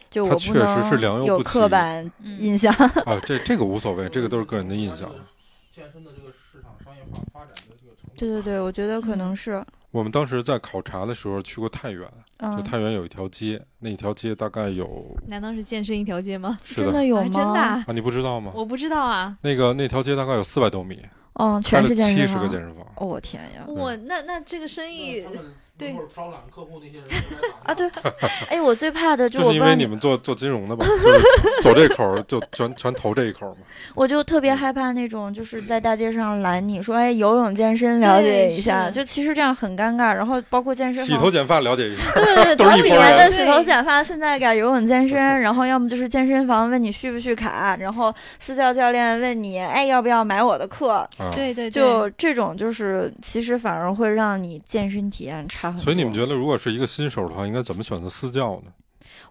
[0.09, 2.73] 就我确实是良莠不齐刻板嗯印象。
[2.73, 5.13] 啊，这这个无所谓，这个都是个人的印象。
[5.75, 8.13] 健身的这个市场商业化发展的这个程度。
[8.17, 9.61] 对对对，我觉得可能是，
[9.91, 16.57] 我们当时在考察的时候去过太原，就嗯，太原有一条街，那一条街大概有难道是健身一条街吗？
[16.63, 17.23] 是的真的有吗？
[17.23, 18.53] 啊真的啊、啊，你不知道吗？
[18.55, 19.37] 我不知道啊。
[19.43, 21.05] 那个那条街大概有四百多米，
[21.39, 22.51] 嗯，开了全是健七十个身房。
[22.51, 22.85] 健身房。
[22.97, 23.65] 哦，我天呀！
[23.67, 25.25] 我那那这个生意
[25.79, 27.07] 对或者招揽客户那些人
[27.63, 27.89] 啊，对，
[28.51, 33.59] 哎，我最怕的就就是因为你们做做金融的吧，就是走这口就全全投这一口嘛。
[33.95, 40.13] 我就特别害怕那种就是在大街上拦你说，哎，游泳健身了解一下，就其实这样很尴尬。
[40.13, 51.09] 然后包括健身房洗头剪发了解一下，对对对， 都是早以前一拨人的洗头剪发，现在改游泳健身，然后要么就是健身房问你续不续卡，然后私教教练问你，哎，要不要买我的课？
[51.35, 55.85] 对对，就这种，就是其实反而会让你健身体验差很多。
[55.85, 58.73] 所以你们觉得，如果是一个新手的话，应该怎么选择私教呢？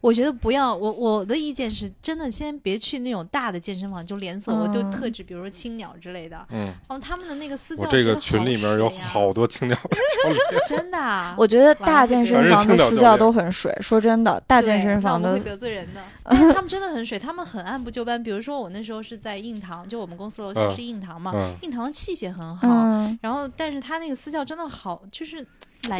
[0.01, 6.37] 我觉得不要，我我的意见是真的，先别去那种大的健身房，就连锁，我就嗯特指，比如说青鸟之类的。
[6.49, 9.97] 嗯，然后他们的那个私教，我这个群里面有好多青鸟的，
[10.67, 13.75] 真的啊，我觉得大健身房的私教都很水。
[13.81, 16.03] 说真的，大健身房的得罪人的。
[16.53, 18.21] 他们真的很水，他们很按部就班。
[18.21, 22.67] 比如说我那时候是在印堂，就我们公司楼下嗯是印堂嘛，嗯，印堂的器械很好。
[22.67, 25.47] 嗯，然后，但是他那个私教真的好，就是懒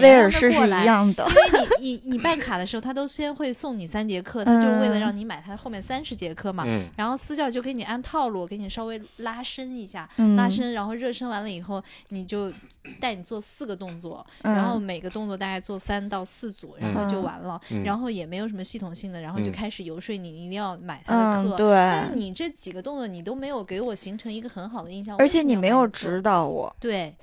[0.01, 0.86] 威尔士是一。
[0.86, 1.28] 样的。
[1.28, 6.63] 因为你你你办卡的时候，他都先会送你三节课，他就是为了让你买他后面三十节课嘛。
[6.67, 12.51] 嗯然后私教就给你按套路，给你稍微拉伸一下，嗯，拉伸，然后热身完了以后，你就
[12.99, 17.59] 带你做四个动作，嗯，然后每个动作大概做三到四组，然后就完了。
[17.69, 21.67] 嗯，然后也没有什么系统性的，然后就嗯开始游说你一定要买他的嗯，对。
[21.75, 26.73] 但是，你这几个动作你都没有给我形成一个很好的印象，而且你没有指指导我。
[26.80, 27.13] 对，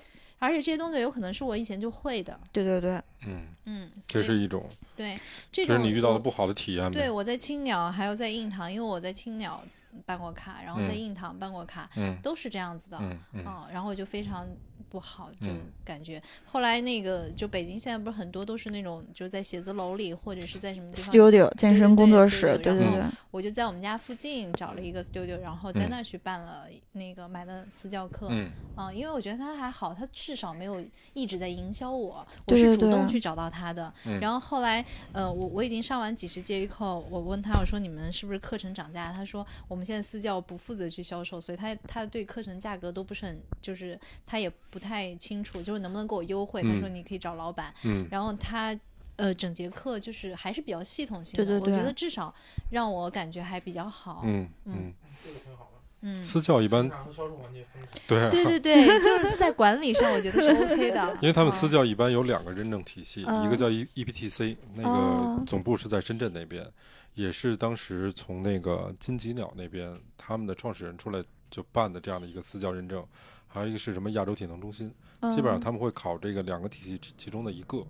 [0.44, 5.18] 而且这些动作有可能是我以前就会的，对对对，嗯，嗯，这是一种，对
[5.50, 6.90] 这种是你遇到的不好的体验。
[6.92, 9.62] 对，我在青鸟还有在印堂，因为我在青鸟
[10.04, 12.98] 办过卡，然后在嗯印堂办过卡，嗯都是这样子的。
[13.00, 14.46] 嗯嗯嗯，然后我就非常
[14.88, 28.28] 不好，就嗯感觉、后来那个就北京现在不是很多都是那种就在写字楼里或者是在什么地方 studio 健身工作室对对对，我就在我们家附近找了一个 studio，然后在嗯那儿去办了那个买的私教课。
[28.30, 33.92] 嗯啊、因为我觉得他还好，他至少没有一直在营销我，我是主动去找到他的。
[34.06, 39.12] 嗯然后后来，呃，我我已经上完几十节以后，我问他，我说你们是不是课程涨价？
[39.12, 46.62] 他说我们现在私教不负责去销售，所以他他对课程价格都不是很，就是他也不太清楚，就是能不能给我优惠。
[46.62, 48.78] 他嗯说你可以找老板，嗯然后他。
[49.16, 52.34] 呃，整节课就是还是比较系统性的，对对对我觉得至少
[52.72, 54.22] 让我感觉还比较好。
[54.24, 55.80] 嗯嗯嗯，这个挺好的。
[56.00, 57.62] 嗯，私教一般和销售环节。
[58.08, 61.14] 对啊，对对对，就是在管理上，我觉得是 OK 的。
[61.22, 66.68] 因为他们私嗯教一般有两个认证体系，嗯一个叫 E EPTC，那哦个总部是在深圳那边，
[67.14, 73.06] 也是当时从那个金吉鸟那边他们的创始人出来就办的这样的一个私教认证，
[73.54, 74.92] 还有一个是什么亚洲体能中心，
[75.30, 77.86] 基本上嗯他们会考这个两个体系其其中的一个，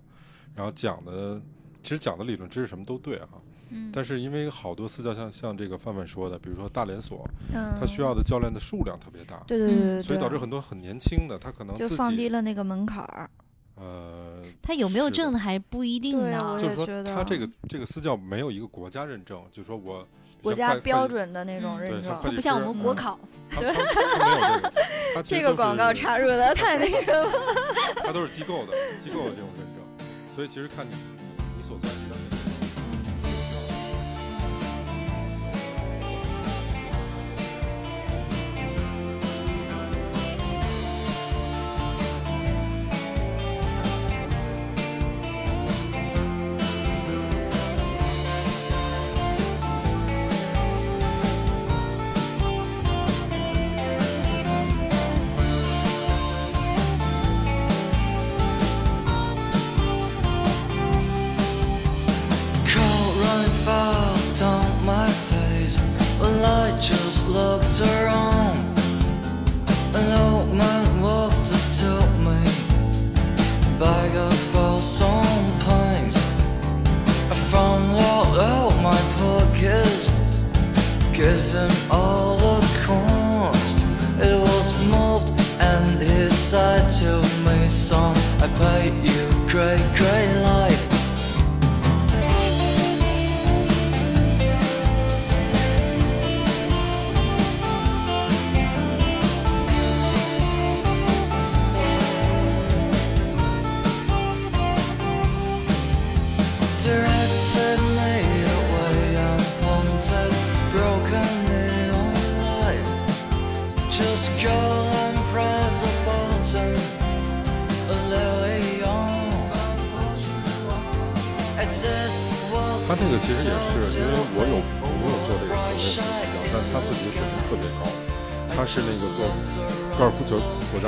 [0.53, 1.41] 然后讲的
[1.81, 3.29] 其实讲的理论知识什么都对哈、
[3.71, 13.27] 嗯但是因为好多私教像像这个范范说的，比如说大连锁，嗯，它需要的教练的数量特别大，对对对对，所以导致很多很年轻的他可能就自己放低了那个门槛儿。
[13.75, 16.57] 呃他有没有证的还不一定呢。
[16.61, 20.07] 就是说他这个这个私教没有一个国家认证，就是说我
[20.45, 22.21] 国家标准的那种嗯认证对像。
[22.21, 23.19] 会计不像我们国考，
[23.49, 23.73] 他他他
[25.13, 27.31] 没有这个，广告插入的太那个了。
[28.03, 30.93] 它都是机构的机构的这种认证，所以其实看你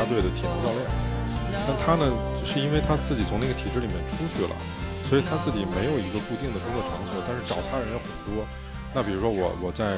[0.08, 0.84] 队的体能教练。
[1.68, 2.08] 但他呢，
[2.45, 4.55] 是因为他自己从那个体制里面出去了，
[5.03, 8.45] 所以他自己没有一个固定的工作场所，但是找他人很多。
[8.93, 9.97] 那比如说我我在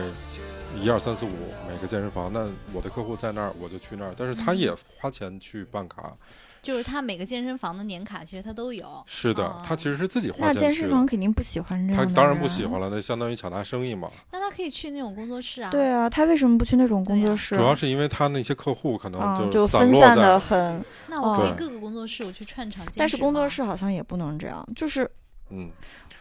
[0.79, 6.13] 一二三四五每个健身房，那我的客户在那儿，我就去那儿，但是他也花钱去办卡。
[6.61, 9.03] 就是他每个健身房的年卡，其实他都有。
[9.05, 10.69] 是的哦，他其实是自己花那健。
[10.71, 14.09] 身房肯定不喜欢这样的他当然不喜欢了，那相当于抢他生意嘛。
[14.31, 15.69] 那他可以去那种工作室啊。
[15.69, 17.55] 对啊，他为什么不去那种工作室？
[17.55, 25.09] 主要是因为他那些客户可能啊，就就散落在分散的很，那我可以各个工作室我去串场但是工作室好像也不能这样，就是
[25.49, 25.69] 嗯，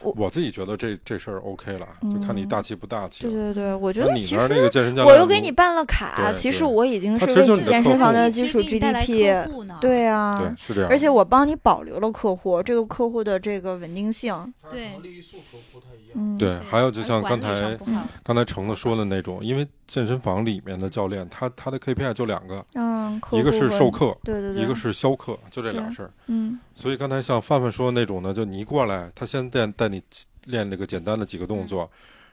[0.01, 3.32] 我我自己觉得这这事儿 OK 了，就看你嗯大气不大气了。
[3.32, 10.90] 对对对，我觉得其你那儿那个实健身教练，我又给你办了卡，其实我已经是就是你健身房的基础给你带来 GDP，呢对啊，对，是这样。
[10.90, 14.34] 而且我帮你保留了客户，这个客户的这个稳定性，
[14.70, 16.12] 对利益诉求不太一样。
[16.14, 17.76] 嗯，对，还有就像刚才
[18.22, 26.11] 刚才橙子说的那种，因为健身房里面的教练，他他的 KPI 就两个，嗯，一个是授，课，对对对，一个是销课，就这俩事儿。
[26.26, 30.01] 嗯所以刚才像范范说的那种呢，就你一过来，他先带带你
[30.45, 31.91] 练那个简单的几个动作，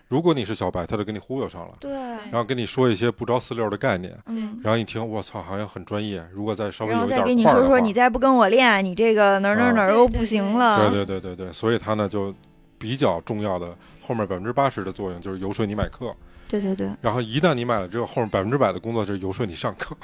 [0.10, 4.60] 如果你是小白，他就给你忽悠上了，对，然后跟你说一些不着四六的概念，嗯。
[4.62, 6.24] 然后一听，我操，好像很专业。
[6.34, 10.90] 如果再稍微然后有一点再跟你说说，块儿的话你再不跟我练，你这个哪儿哪儿啊哪儿又不行了。
[10.92, 12.36] 对对对对对，所以他呢就
[12.78, 16.14] 比较重要的后面百分之八十的作用就是游说你买课，
[16.48, 19.96] 对对对，然后一旦你买了之后，后面百分之百的工作就是游说你上课。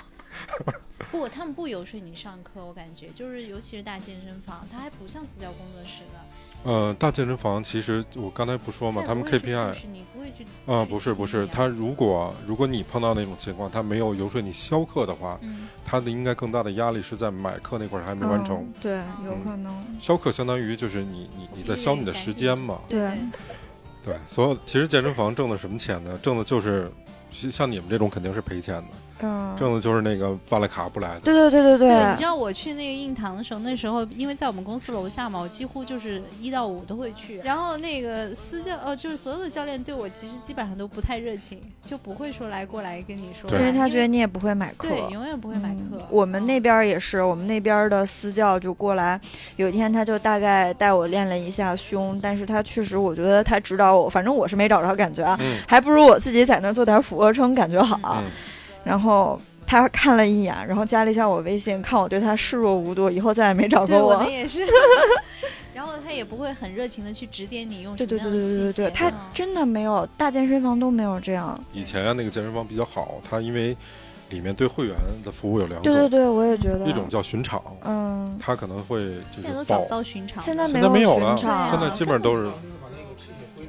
[1.11, 6.19] 不，他们不游说你上课，我感觉就是，尤其是大健身房，它还不像私教工作室的。
[6.63, 18.57] 呃，大健身房其实我刚才不说嘛，他们 KPI 是你不会去啊、去不是不是，他如果如果你碰到那种情况，他没有游说你销课的话，嗯，他的应该更大的压力是在买课那块儿还没完成。
[18.57, 19.99] 嗯对，有嗯可能。
[19.99, 23.17] 销课相当于就是你你你在消你的时间嘛，对对
[24.03, 26.17] 对，所有其实健身房挣的什么钱呢？
[26.23, 26.91] 挣的就是
[27.31, 28.87] 像像你们这种肯定是赔钱的，
[29.23, 31.19] 嗯，挣的就是那个办了卡不来的。
[31.21, 37.39] 对对对对对，你知道我去那个印堂的时候，那时候因为在我们公司楼下嘛，我几乎就是一到五都会去。
[37.39, 44.87] 然后那个私教，呃，就是所有的教练对我其实基本上都不太热情，就不会说来过来跟你说，因为他觉得你也不会买课。
[44.87, 45.75] 对，永远不会买课。
[45.93, 49.19] 嗯我们那边也是，我们那边的私教就过来，
[49.55, 57.99] 有一天他就大概带我练了一下胸，但是他确实，我觉得他指导我，反正我是没找着感觉啊，嗯还不如我自己在那儿做点俯卧撑感觉好。
[58.03, 58.23] 嗯，
[58.83, 64.17] 然后他看了一眼，然后加了一下我微信，看我对他视若无睹，以后再也没找过我。
[64.17, 64.65] 我的也是。
[65.73, 68.57] 然后他也不会很热情的去指点你用什对对对么样的器械。
[68.57, 71.57] 对对对，他嗯真的没有大健身房都没有这样。
[71.71, 73.75] 以前啊那个健身房比较好，他因为
[74.29, 76.85] 里面对会员的服务有两种，对对对，我也觉得。
[76.85, 78.99] 一种叫巡场，嗯，他可能会
[79.31, 82.45] 就是报现在都找不，到巡场，现现在没有了，场，现在基本上都是
[82.80, 82.80] 把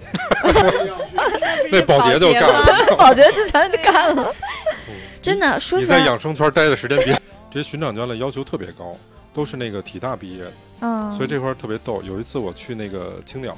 [0.00, 2.96] 那个器械挥上去那保洁就干了。
[2.96, 4.34] 保洁就全干了。
[5.22, 7.14] 真的说你在，养生圈待的时间比
[7.50, 8.96] 这些巡场教练要求特别高，
[9.32, 12.02] 都是那个体大毕业的，嗯，所以这块特别逗。
[12.02, 13.56] 有一次我去那个青鸟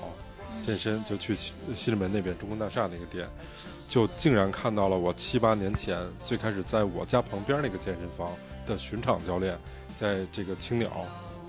[0.52, 3.26] 嗯健身，就去西西直门那边中国大厦那个店，
[3.88, 8.28] 就竟然看到了我七八年前最开始在我家旁边那个健身房
[8.66, 9.58] 的巡场教练，
[9.98, 10.90] 在这个青鸟，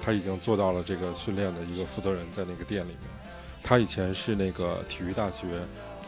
[0.01, 3.14] 他已经做到了这个训练的一个负责人，在那个店里面。
[3.67, 5.47] 他以前是那个体育大学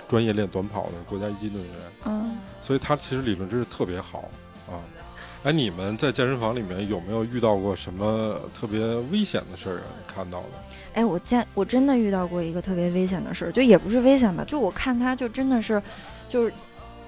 [0.08, 1.72] 专业练短跑的国家一级运动员。
[2.06, 4.30] 嗯，所以他其实理论知识特别好
[4.70, 4.78] 啊。
[5.42, 8.80] 哎，你们在健身房里面有没有遇到过什么特别
[9.12, 9.86] 危险的事儿啊？
[9.98, 10.50] 你看到的？
[10.94, 15.82] 哎，我见我真的遇到过一个特别危险的事儿，就也不是危险吧，就我看他就真的是，
[16.30, 16.54] 就是。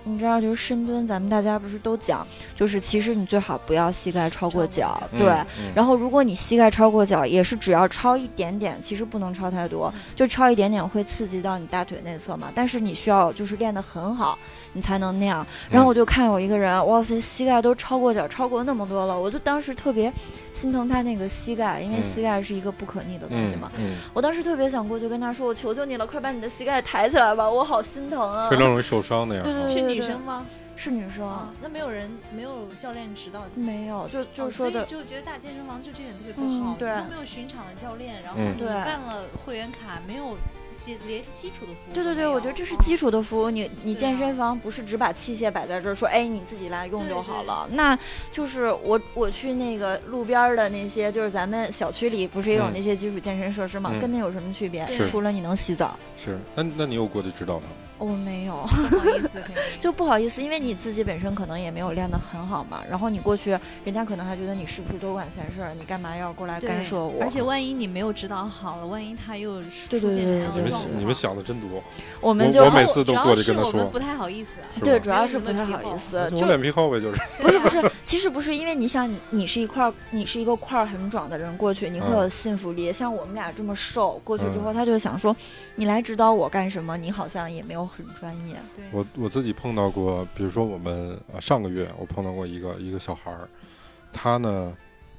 [0.04, 2.26] 你知道，就是深蹲，咱们大家不是都讲，
[2.56, 5.28] 就是其实你最好不要膝盖超过脚，对。
[5.30, 12.52] 嗯然后，如果你膝盖超过脚，也是只要超一点点，其实不能超太多，就超一点点会刺激到你大腿内侧嘛。
[12.56, 14.38] 但是你需要就是练得很好，
[14.74, 15.46] 你才能那样。
[15.70, 20.12] 然后我就看有一个人，哇塞，膝盖都超过脚，超过那么多了，我就当时特别
[20.54, 23.72] 心疼他那个膝盖，因为嗯膝盖是一个不可逆的东西嘛。
[23.78, 28.58] 嗯，我当时特别想过去跟他说，我求求你了，快把你的膝盖抬起来吧，我好心疼啊非。
[28.58, 29.54] 常容易受伤那样对。
[29.54, 30.46] 对对是女生吗？
[30.76, 33.62] 是女生，啊，那没有人没有教练指导你。
[33.62, 40.38] 没有，就就哦是说的所以，就觉得大健身房就这点特别不嗯好，对都没有巡场的教练，然后嗯你办了会员卡，没有
[40.80, 43.50] 基连基础的服务对对对，我觉得这是嗯基础的服务。
[43.52, 47.68] 你你健身房不是只把器械摆在这儿，说哎你自己来用就好对了。
[47.74, 48.00] 那
[48.32, 53.92] 就是我我去那个路边的那些，就是咱们小区里不是也有嗯那些基础健身设施吗？
[53.94, 54.88] 嗯跟那有什么区别？
[55.12, 56.00] 除了你能洗澡。
[56.16, 57.74] 是，那那你有过去指导他吗？
[58.00, 58.54] 我没有，
[58.90, 59.44] 不好意思，
[59.80, 63.52] 就不好意思，因为你自己本身可能也没有练得很好嘛，然后你过去，
[63.84, 67.22] 人家可能还觉得你是不是多管闲事儿，你干嘛要过来干涉我？
[67.22, 71.84] 而且万一你没有指导好了，万一他又对对出现对对对什么样的状况你们你们想的真多，
[72.22, 74.52] 我们就我每次都主要过去跟他说是我们不太好意思。
[74.76, 77.22] 是对，主要是不太好意思，就脸皮厚呗，就是。
[77.42, 82.94] 不是不是，其实不是，因为你想你你是一块儿，你是一个块儿很壮的人过去，你会有嗯信服力。
[82.94, 85.36] 像我们俩这么瘦过去之后，嗯他就想说，
[85.76, 86.96] 你来指导我干什么？
[86.98, 88.56] 你好像也没有很专业。
[88.76, 93.50] 对，我我自己碰到过，比如说我们啊上个月我碰到过一个一个小孩儿，
[94.14, 94.78] 他呢，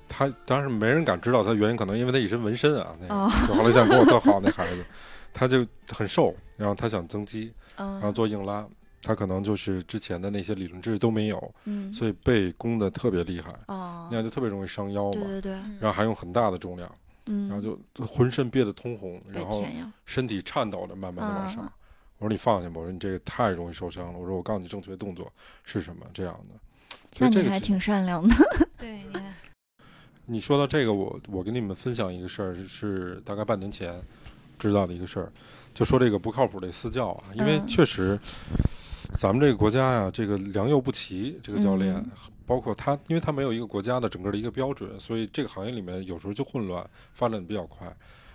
[0.08, 4.84] 他当时没人敢知道他原因，可能因为他一身纹身啊，那个、哦就后来想跟我特好那孩子，
[5.32, 8.66] 他就很瘦，然后他想增肌，然后嗯做硬拉，
[9.02, 16.90] 他可能就是之前的那些理论知识都没有，嗯所以背弓的特别厉害，哦那样就特别容易伤腰嘛，对对对，然后还用很大的重量，
[17.26, 19.64] 嗯，然后就浑身憋得通红，哎然后，
[20.04, 21.62] 身体颤抖着慢慢的往上。
[21.62, 21.72] 啊
[22.20, 24.18] 我说你放下吧，我说你这个太容易受伤了。
[24.18, 25.32] 我说我告诉你正确动作
[25.64, 26.54] 是什么这样的。
[27.18, 28.34] 那你还挺善良的。
[28.78, 29.34] 对，你看，
[30.26, 34.00] 你说到这个，我我跟你们分享一个事儿，是是大概半年前
[34.58, 35.32] 知道的一个事儿，
[35.74, 38.16] 就说这个不靠谱的私教啊，因为嗯确实
[39.18, 41.94] 咱们这个国家呀，这个良莠不齐，这个教练。
[41.94, 42.10] 嗯
[42.50, 47.86] 包括他，因为他没有一个国家的整个的一个标准，所以这个行业里面有时候就混乱，发展的比较快。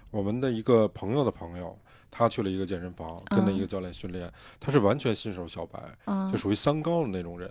[0.09, 1.77] 我们的一个朋友的朋友，
[2.09, 7.49] 他去了一个健身房，跟了一个教练训练，他是完全新手小白，嗯就属于三高的那种人。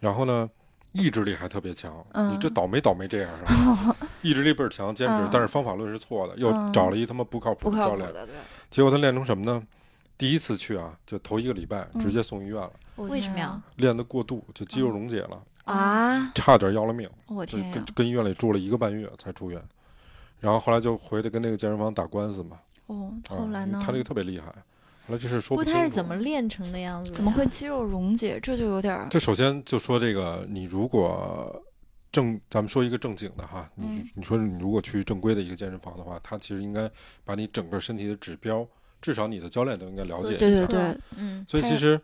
[0.00, 0.48] 然后呢，
[0.92, 2.04] 意志力还特别强。
[2.12, 3.96] 嗯你这倒霉倒霉这样是吧？
[4.22, 8.08] 意志力倍儿强，坚持嗯，但是方法论是错的，又嗯找了一他妈不靠谱的教练。
[8.70, 9.62] 结果他练成什么呢？
[10.16, 13.60] 第一次去啊，就头一个礼拜嗯直接送医院了，为什么呀？
[13.76, 16.32] 练的过度，就肌肉溶解了，啊！
[16.34, 17.08] 差点要了命。
[17.28, 17.84] 我就跟天呀！
[17.94, 19.62] 跟医院里住了一个半月才出院，
[20.40, 22.58] 然后后来就回来跟那个健身房打官司嘛。
[22.88, 23.80] 哦，啊后来呢？
[23.82, 24.46] 他这个特别厉害，
[25.06, 25.64] 后来这事说不。
[25.64, 27.12] 他是怎么练成的样子？
[27.12, 27.46] 怎么会？
[27.46, 28.38] 肌肉溶解？
[28.40, 31.62] 这就有点儿这首先就说这个，你如果
[32.10, 36.90] 正，咱们说一个正经的哈，你嗯你说你如果去正规的一个健身房的话，他其实应该
[37.24, 38.66] 把你整个身体的指标，
[39.00, 40.38] 至少你的教练都应该了解一下。
[40.38, 42.00] 对对对，嗯，所以其实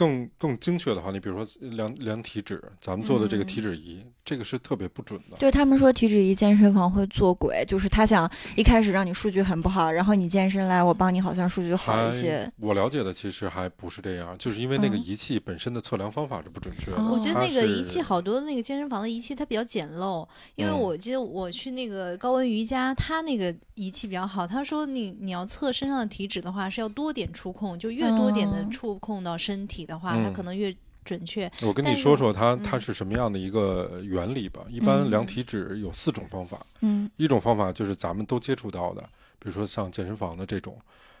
[0.00, 5.36] 更更精确的话，你比如说量量体脂，咱们做的这个嗯体脂仪，这个是特别不准的。
[5.36, 8.26] 对他们说体脂仪健身房会做鬼，就是他想
[8.56, 12.50] 一开始让你数据很不好，然后你健身来，我帮你好像数据好一些。
[12.56, 16.96] 我了解的其实还不是这样，就是因为那个嗯仪器本身的测量方法是不准确的。
[16.96, 24.46] 哦我觉得那个仪器好多那个健身房的仪器它比较简陋，因为嗯我记得我去那个高温瑜伽，它那个仪器比较好。
[24.46, 30.74] 他说你你要测身上的体脂的话，是要多点触控，就越多点的哦触控到身体的话，它嗯可能越
[31.04, 31.50] 准确。
[31.62, 34.62] 我跟你说说它嗯它是什么样的一个原理吧。
[34.70, 39.02] 一般嗯量体脂有四种方法，嗯一种方法就是咱们都接触到的，
[39.38, 40.76] 比如说像健身房的这种，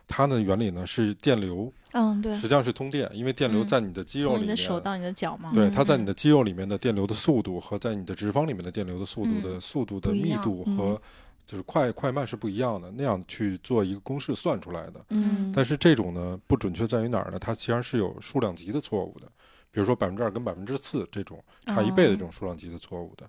[0.06, 4.42] 它的原理呢是电流，嗯，对实，际上是通电，因为电流嗯在你的肌肉里面。
[4.42, 5.50] 嗯你的手到你的脚嘛。
[5.52, 11.02] 对，嗯它在你的肌肉里面的电流的速度和在你的脂肪里面的电流的速度的嗯速度的密度嗯和
[11.50, 15.04] 就是快快慢是不一样的，那样去做一个公式算出来的。
[15.08, 17.40] 嗯，但是这种呢不准确在于哪儿呢？
[17.40, 19.26] 它其实是有数量级的错误的，
[19.72, 23.28] 比如说百分之二跟百分之四这种差一倍的这种数量级的错误的，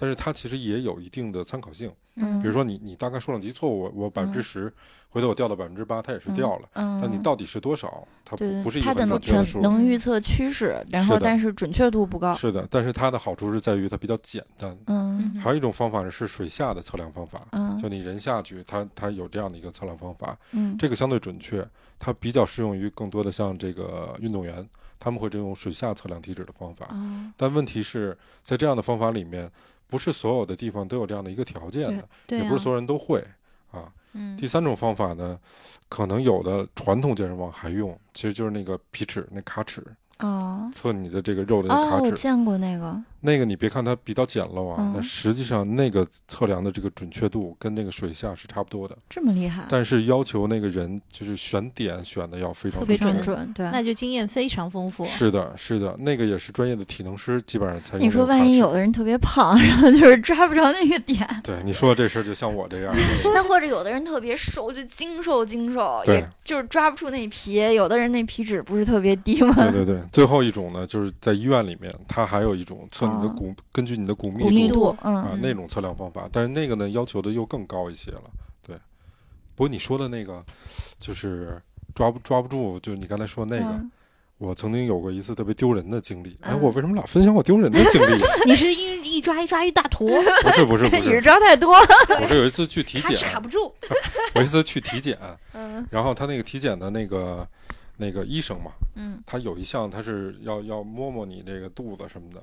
[0.00, 1.92] 但是它其实也有一定的参考性。
[2.16, 4.72] 嗯，比如说你你大概数量级错误，我我百分之十，
[5.10, 6.68] 回头我掉到百分之八，它也是掉了。
[6.72, 8.06] 嗯，但你到底是多少？
[8.24, 9.60] 它不不是一个能准确的数。
[9.60, 12.34] 能预测趋势，然后但是准确度不高。
[12.34, 14.76] 是的，但是它的好处是在于它比较简单。
[14.86, 21.66] 嗯还有一种方法是水下的测量方法，嗯就你人下去，它它有这样的一个测量方法，嗯，这个相对准确，
[21.98, 26.86] 它比较适用于更多的像这个运动员，他们会这种水下测量体脂的方法。
[26.90, 29.50] 哦但问题是在这样的方法里面，
[29.90, 33.18] 不是所有的地方都有这样的一个条件的，对啊也不是所有人都会
[33.70, 33.92] 啊。
[34.12, 35.38] 嗯第三种方法呢，
[35.88, 39.84] 可能有的传统健身房还用，其实就是那个皮尺，那卡尺，
[40.18, 42.06] 哦测你的这个肉的卡尺。
[42.06, 43.00] 我见过那个。
[43.20, 53.70] 那个你别看它比较简陋啊，嗯那实际上那个测量的这个准确度跟那个水下是差不多的，这么厉害，但是要求那个人就是选点选的要非常特别准对。
[53.70, 55.04] 那就经验非常丰富。
[55.04, 62.94] 是的，是的，那个也是专业的体能师基本上才用你说万一有的人特别胖， 然后就是抓不着那个点，对你说这事儿就像我这样，
[63.34, 67.60] 那或者有的人特别瘦，就精瘦精瘦，对也就是抓不住那皮。
[67.74, 69.54] 有的人那皮脂不是特别低吗？
[69.56, 70.00] 对对对。
[70.12, 78.22] 最后一种呢，就是在医院里面，它还有一种测你的哦骨，根据你的骨骨密度密度，啊嗯，那种测量方法，但是那个呢要求的又更高一些了。
[78.66, 78.76] 对，
[79.54, 80.44] 不过你说的那个
[80.98, 81.60] 就是
[81.94, 83.90] 抓不抓不住，就是你刚才说那个，嗯
[84.38, 86.34] 我曾经有过一次特别丢人的经历。
[86.40, 88.18] 哎，嗯我为什么老分享我丢人的经历？
[88.50, 90.08] 你是一一抓一抓一大坨，
[90.42, 91.74] 不是不是不 是你是抓，太多。
[92.18, 93.70] 我是有一次去体检，卡卡不住。
[94.34, 95.18] 我一次去体检，
[95.52, 97.46] 嗯然后他那个体检的那个
[97.98, 102.42] 那个医生嘛，嗯，他有一项他是要要摸摸你这个肚子什么的，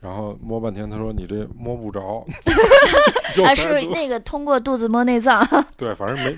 [0.00, 2.24] 然后摸半天，他说你这摸不着，
[3.36, 5.46] 肉啊，是那个通过肚子摸内脏，
[5.76, 6.34] 对，反正没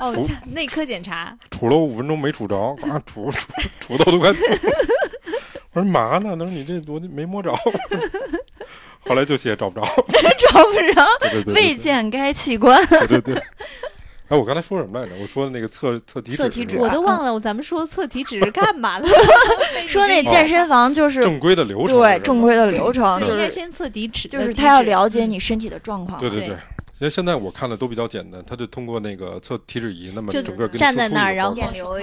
[0.00, 2.56] 哦除，内科检查，杵了五分钟没杵着，
[2.90, 3.38] 啊，杵杵
[3.86, 4.58] 杵到都快吐了。
[5.74, 6.36] 我说嘛呢？
[6.36, 7.54] 他说你这我没摸着，
[9.06, 9.86] 后来就写找不着。
[9.86, 12.84] 找不着，对对对对未见该器官。
[12.86, 13.42] 对对对。
[14.28, 15.12] 哎，我刚才说什么来着？
[15.20, 19.06] 我说的那个测测体脂测体脂我都忘了， 咱们说测体脂是干嘛的？
[19.86, 26.18] 说那健身房就是正规的流程，对正规的流程，对，就是应该先测体脂，就是呃他要了解嗯你身体的状况。
[26.18, 26.56] 对对对对。
[27.00, 31.54] 因为现在我看的都比较简单，他就通过那个测体脂仪，那么就整个给你站在那儿，然后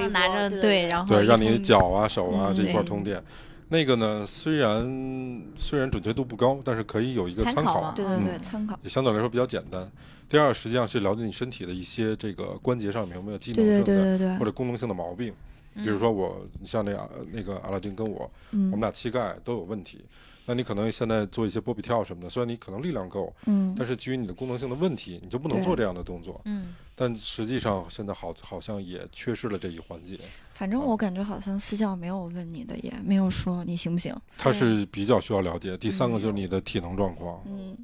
[0.10, 3.24] 拿着对，然后对，让你通脚啊、手啊嗯这一块儿通电。
[3.72, 8.78] 那个呢，虽然虽然准确度不高，但是可以有一个参考参考嘛，嗯对对对，参考。
[8.84, 9.90] 也相对来说比较简单。
[10.28, 15.34] 第二，实际上是了解你身体的一些这个关节上面有没有机能对性的对对对对，或者功能性的毛病。
[15.76, 20.04] 比如说我，你像那个那个阿拉丁跟我，我们嗯俩膝盖都有问题。
[20.46, 26.42] 那你可能现在做一些波比跳什么的，虽然你可能力量够，嗯，但是基于你的功能性的问题，你就不能做这样的动作。
[26.46, 30.20] 嗯，但实际上现在好好像也缺失了这一环节。
[30.54, 34.16] 反正我感觉好像私教没有问你的，也没有说你行不行。
[34.38, 35.78] 他是比较需要了解。
[35.78, 37.78] 第三个就是你的体能状况，嗯，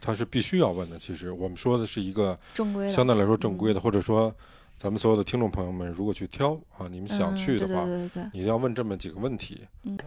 [0.00, 0.98] 他是必须要问的。
[0.98, 2.92] 其实我们说的是一个正规的。
[2.92, 4.34] 相对来说正规的，或者说
[4.80, 9.66] 咱们所有的听众朋友们，如果去挑啊，你们想嗯去的话，对对对对对，你一定要问这么几个问题。
[9.82, 9.98] 嗯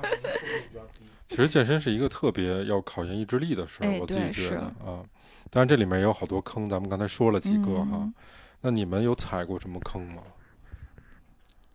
[1.29, 5.05] 其实健身是一个特别要考验意志力的事儿，哎我自己觉得啊。
[5.51, 7.89] 当然这里面也有好多坑，咱们刚才说了几个哈。
[7.91, 8.13] 嗯
[8.65, 10.23] 那你们有踩过什么坑吗？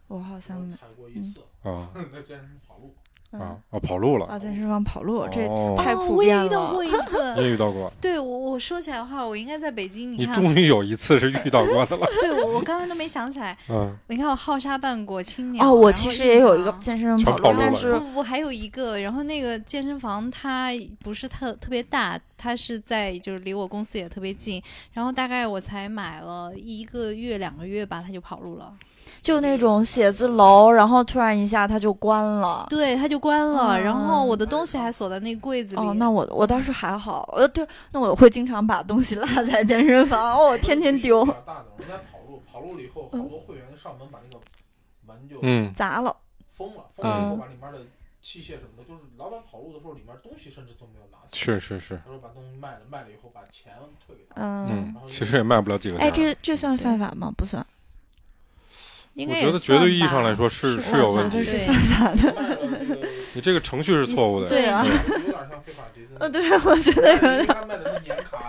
[0.09, 3.79] 我好像没踩过一次，啊 在健身跑路，嗯啊啊！
[3.79, 7.35] 跑路了啊，，健身房跑路，这哦太哦，我普遍也遇到了过一次。
[7.37, 7.93] 也遇到过。
[8.01, 10.16] 对我我说起来的话，我应该在北京。
[10.16, 12.07] 看，你终于有一次是遇到过的了。
[12.20, 13.57] 对我我刚才都没想起来。
[13.68, 20.70] 嗯，你看我浩沙办过青年，哦，我其实也有一个健身房，但跑路了是不不不，还有一个，然后那个健身房它
[21.01, 24.62] 不是特特别大，它是在就是离我公司也特别近，
[24.93, 28.72] 然后大概我才买了一个月两个月吧，它就跑路了，
[29.21, 32.67] 就那种写字楼，然后突然一下它就关了。
[32.71, 35.83] 对，它就关了，然后嗯我的东西还锁在那柜子里。
[35.83, 44.43] 哦，那我我倒是还好，呃，对，那我会经常把东西落在健身房，哦，我天天丢大的，人家跑路，跑路了以后，好多会员上门把那个
[45.07, 46.15] 门就嗯，砸了。
[46.53, 47.79] 封了，封了以后嗯把里面的
[48.21, 51.39] 器械什么的，就是老板跑路的时候，里面东西甚至都没有拿起。
[51.39, 53.73] 是是是，他说把东西卖了，卖了以后把钱
[54.05, 54.35] 退给他。
[54.43, 56.25] 嗯，嗯，其实也卖不了几个哎，钱。
[56.25, 57.33] 这这算犯法吗？
[57.37, 57.65] 不算，
[59.19, 62.99] 应该我觉得绝对意义上来说是是有问题是犯法的。
[63.35, 64.49] 你这个程序是错误的。
[64.49, 66.14] 对啊有点像非法集资。
[66.21, 67.47] 呃，对，我觉得有点。
[67.49, 68.49] 他卖的是年卡，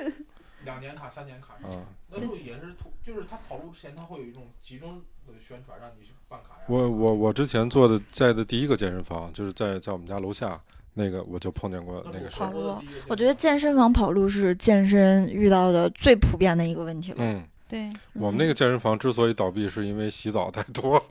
[0.66, 1.54] 两年卡、三年卡。
[1.66, 6.64] 啊，那时候也是图，就是他跑路之前，他会有一种集中的宣传，让你去办卡呀。
[6.66, 10.60] 我我我之前做的在的第一个健身房，就是在在我们家楼下
[10.92, 12.46] 那个，我就碰见过那个事儿。
[12.46, 12.76] 跑路
[13.08, 17.18] 我觉得健身房跑路是健身遇到的最普遍的一个问题了。
[17.20, 17.42] 嗯，
[17.72, 21.02] 对，我们那个健身房之所以倒闭，是因为洗澡太多，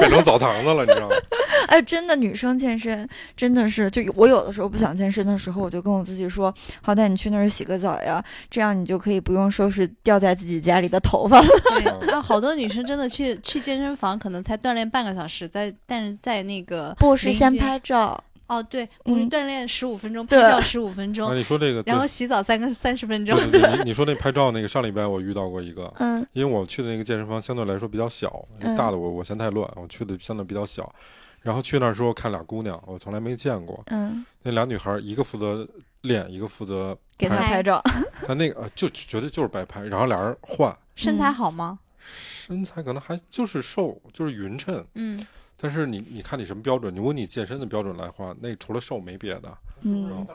[0.00, 1.14] 变成澡堂子了，你知道吗？
[1.68, 8.20] 哎，真的，女生健身真的是，就我有的时候不想健身的时候，我就跟我自己说，好歹你去那儿洗个澡呀，
[8.50, 11.46] 这样你就可以不用收拾掉在自己家里的头发了。
[11.70, 23.36] 对，那，好多女生真的去去健身房，可能才锻炼半个小时，在但是在那个不是先拍照，哦，对，不是嗯锻炼十五分钟，拍照十五分那钟，你说这个，然后洗澡三个三十分钟。
[23.38, 30.92] 你 你说那拍照那个，上礼拜我遇到过一个，嗯因为我去的那个健身房相对来说比较小，嗯大的我我嫌太乱，我去的相对比较小。
[31.42, 33.80] 然后去那儿时候看俩姑娘，我从来没见过。
[33.86, 35.64] 嗯，那俩女孩，一个负责
[36.00, 37.62] 练，一个负责给她拍。
[37.62, 37.80] 照，
[38.26, 41.78] 她那个呃就绝对就是摆拍，然后俩人换，身材好吗？
[42.46, 44.84] 身材可能还就是瘦，就是匀称。
[44.94, 45.24] 嗯，
[45.56, 46.94] 但是你你看你什么标准？
[46.94, 49.58] 如果你健身的标准来话，那除了瘦没别的。
[49.82, 50.26] 嗯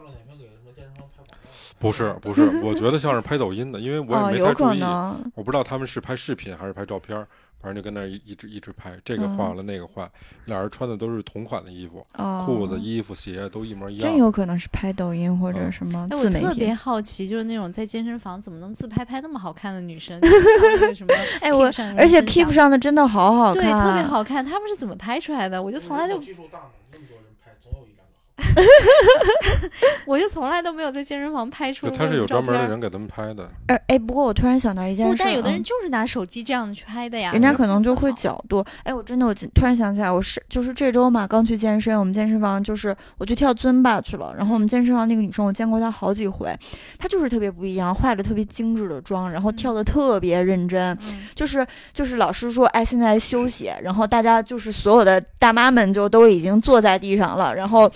[1.80, 7.18] 不是不是，我觉得像是拍抖音的，因为我也哦，没有太注意，可能，我不知道他们是拍视频还是拍照片，
[7.60, 10.10] 反正就跟那儿一一直一直拍，这个换了那个换，
[10.46, 14.18] 俩人穿的都是同款的衣服，哦，裤子、衣服、鞋都一模一样真。
[14.20, 16.72] 有可能是拍抖音或者嗯什么哎，我特别。
[16.74, 20.20] 好奇，就是那种在健身房怎么能自拍拍那么好看的女生？
[20.94, 21.66] 什么哎，我
[21.98, 24.04] 而且 Keep 上的真的好好看，对特别。
[24.04, 25.62] 好看，他们是怎么拍出来的？
[25.62, 28.31] 我就从来就如果技术大呢，那么多人拍，总有一两个好。
[30.06, 37.32] 我就从来都没有在健身房拍出过他是有专门的照片人给他们拍的，呃，哎，不过我突然想到一件不，事，但有的人嗯就是拿手机这样子去拍的呀。
[37.32, 38.64] 人家可能就会角度。
[38.84, 44.34] 哎，我真的，我突然想起来，我是就是这周嘛，刚去健身，我们健身房就是我去跳尊巴去了。
[44.36, 46.54] 然后我们健身房那个女生，我见过她好几回，
[46.98, 50.98] 她就是特别不一样，化着特别精致的妆，然后跳的特别认真。
[51.04, 57.92] 嗯，就是就是老师说，哎，现在休息，然后大家就是所有的大妈们就都已经坐在地上了，然后。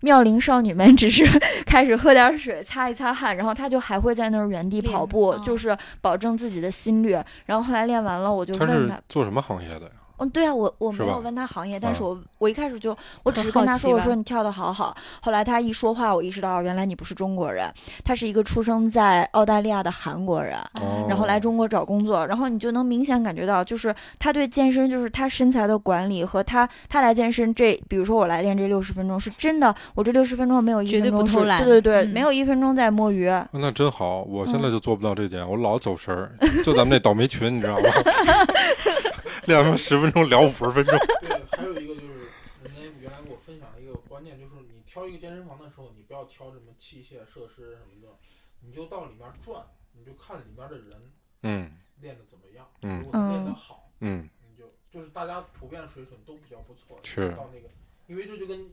[0.00, 1.24] 妙龄少女们只是
[1.66, 7.16] 开始喝点水，擦一擦汗，然后她就还会在那儿原地跑步，哦就是保证自己的心率。
[7.46, 9.92] 然后后来练完了，我就问她，做什么行业的呀？
[10.18, 14.96] 嗯，对啊，我我没有问他行业，但是啊我我一开始就我只是跟他说，我说你跳的好好。
[15.20, 17.72] 后来他一说话，我意识到原来你不是中国人，
[18.04, 20.58] 他是一个出生在澳大利亚的韩国人。
[20.80, 33.30] 哦然后来中国找工作，然后你就能明显感觉到，就是他对健身，就是他身材的管理和他他来健身这，比如说我来练这六十分钟，是真的，我这六十分钟没有一分钟是不偷懒对对对，嗯没有一分钟在摸鱼。
[33.52, 36.30] 那真好，我现嗯在就做不到这点，我老走神儿，
[36.62, 37.80] 就咱们那倒霉群，你知道吗？
[39.48, 42.28] 练完十分钟聊五十分钟， 对，还有一个就是，
[42.62, 48.08] 人家原来给我分享了一个观念，就是你挑一个健身房的时候，你不要挑什么器械设施什么的，
[48.60, 51.72] 你就到里面转，你就看里面的人嗯。
[52.00, 52.68] 练的怎么样。
[52.82, 53.00] 嗯。
[53.00, 57.30] 如果练得好，嗯，你就就是大家普遍水准都比较不错，是。
[57.30, 57.68] 到那个，
[58.06, 58.70] 因为这就跟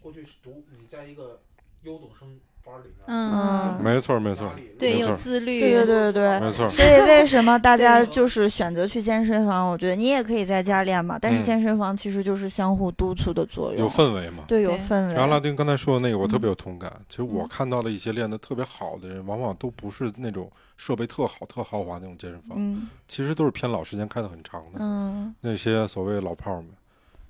[0.00, 1.42] 过去读你在一个
[1.82, 4.50] 优等生班里面，嗯，没错没错。
[4.78, 6.12] 对，有自律，对对对对。
[6.12, 9.70] 对没错，所以为什么大家就是选择去健身房？
[9.70, 11.44] 我觉得你也可以在家练嘛，但是嗯。
[11.44, 14.44] 健身房其实就是相互督促的作用，有氛围嘛。
[14.48, 15.14] 对有氛围。
[15.14, 16.92] 然后拉丁刚才说的那个，我特别有同感。
[17.08, 22.88] 其实我嗯看到了一些练得特别好的人，往往都不是那种设备特好、特豪华那种健身房，嗯。
[23.06, 24.78] 其实都是偏老，时间开得很长的。
[24.80, 25.34] 嗯。
[25.40, 26.66] 那些所谓老炮儿们，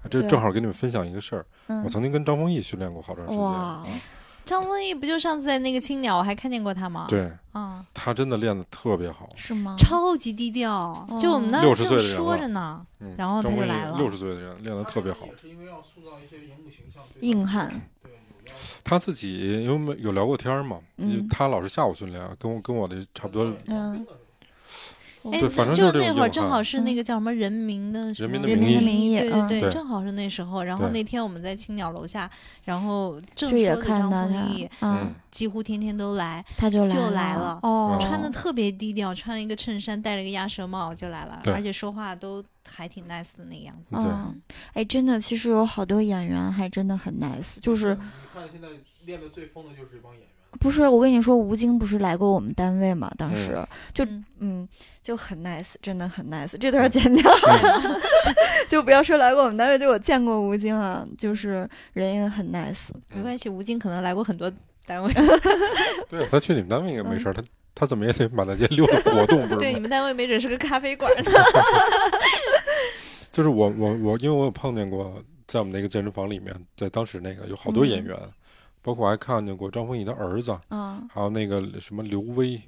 [0.03, 1.45] 啊这正好给你们分享一个事儿。
[1.67, 4.01] 我嗯，曾经跟张丰毅训练过好长时间。
[4.47, 9.29] 张丰毅不就上次在那个青鸟，我还看见过他吗？，对嗯，他真的练的特别好。
[9.37, 9.75] 是吗？
[9.77, 15.27] 超级低调，就我们那儿60岁正的人说着呢，嗯，然后他就来了六十岁的人练的特别好。
[15.39, 17.71] 是因为要塑造一些荧幕形象，硬汉。
[18.85, 23.53] 他自己因为没有聊过天儿嘛，嗯他老是下午训练，跟我跟我的差不多。
[23.67, 24.07] 嗯
[25.33, 29.19] 哎，对反正就那会儿正好是那个叫什么人民的什么人民的名义。
[29.19, 30.63] 对对对正好是那时候。
[30.63, 32.31] 然后那天我们在青鸟楼下，
[32.65, 34.97] 然后正说着张看到丰毅，嗯。
[34.97, 43.95] 嗯，几乎天天都来，他就就来来了哦，穿的特别低调，穿了一个衬衫，戴了一个鸭舌帽就来了，而且说话都还挺 nice 的那个样子。
[43.97, 44.05] 对。
[44.05, 44.41] 嗯，
[44.73, 48.01] 哎，真的，其实有好多演员还真的很 nice，就是你
[48.33, 48.69] 看现在
[49.05, 53.11] 练的最疯的就是这帮演员，不是我跟你说，吴京不是来过我们单位嘛？
[53.19, 54.69] 当时、就嗯嗯
[55.03, 57.31] 就很 nice，真的很 nice，这段剪掉，
[58.69, 62.89] 就不要说来过我们单位，就我见过吴京啊，就是人也很 nice。
[63.15, 64.51] 没关系，吴京可能来过很多
[64.87, 65.13] 单位，
[66.09, 67.43] 对他去你们单位应该没事儿，他
[67.75, 69.73] 他怎么也得满大街溜达活动，不对？
[69.75, 71.31] 你们单位没准是个咖啡馆呢。
[73.31, 78.17] 就是我我我，因为我有碰见过，在我们那个健身房里面，在当时那个有好多演员，
[78.87, 82.61] 包括我还看见过张丰毅的儿子，嗯，还有那个什么刘威，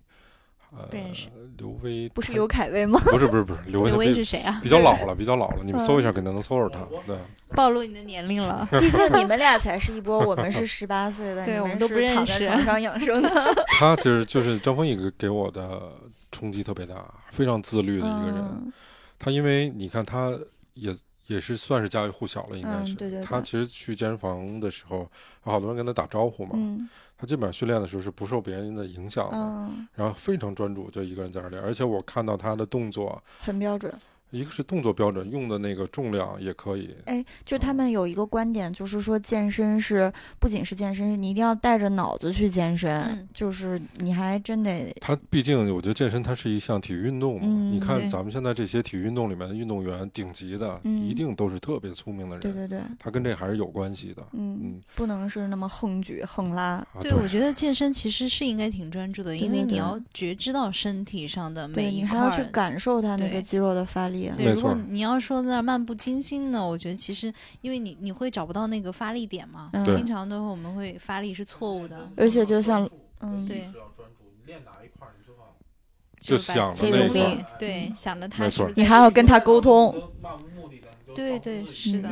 [0.72, 2.98] 呃不认识，刘威不是刘恺威吗？
[3.04, 4.58] 不是不是不是刘威，刘威是谁啊？
[4.60, 6.80] 比较老了， 比较老了，你们搜一下肯定能搜着他。
[7.06, 7.16] 对，
[7.54, 8.66] 暴露你的年龄了。
[8.80, 13.30] 毕竟你们俩才是一波，我们是十八岁的，你对我们都不认识躺在床上养生的
[13.78, 15.92] 他其实就是张丰毅给给我的
[16.32, 16.96] 冲击特别大，
[17.30, 18.34] 非常自律的一个人。
[18.38, 18.72] 嗯
[19.20, 20.32] 他因为你看，他
[20.74, 20.94] 也
[21.28, 22.94] 也是算是家喻户晓了，应该是。
[22.94, 25.08] 嗯对对对他其实去健身房的时候，
[25.44, 26.52] 有好多人跟他打招呼嘛。
[26.54, 26.88] 嗯
[27.20, 31.60] 他基本上训练的时候是不受别人的影响的，嗯，然后非常专注，就一个人在那儿练。
[31.60, 33.92] 而且我看到他的动作，很标准。
[34.30, 36.94] 一个是动作标准，用的那个重量也可以。
[37.06, 47.40] 哎，就他们有一个观点，就是说健身是不仅是健身，你一定要带着脑子去健身，嗯就是你还真得他毕竟，我觉得健身它是一项体育运动嘛。
[47.44, 54.22] 嗯你看咱们现在这些体育运动里面的运动员，顶级的、嗯一定都是特别聪明的人，对对对，他跟这还是有关系的。
[54.32, 56.62] 嗯嗯，不能是那么横举横拉。
[56.62, 62.24] 啊，对，我觉得健身其实是应该挺专注的，因为你要觉知到身体上的每对一块儿。
[62.24, 64.17] 你还要去感受它那个肌肉的发力。
[64.36, 69.84] 对，如果你要说在那漫不经心呢，我觉得其实因为你你会找不到那个发力点嘛，嗯。
[69.84, 72.88] 经常都会我们会发力是错误的，而且就像
[73.20, 73.46] 嗯。
[73.46, 75.54] 对是要专注，你练哪一块儿你知道。
[75.54, 79.94] 把就想着集中力那块，对，想着他你还要跟他沟通。
[80.20, 82.10] 漫无目的的，对对是的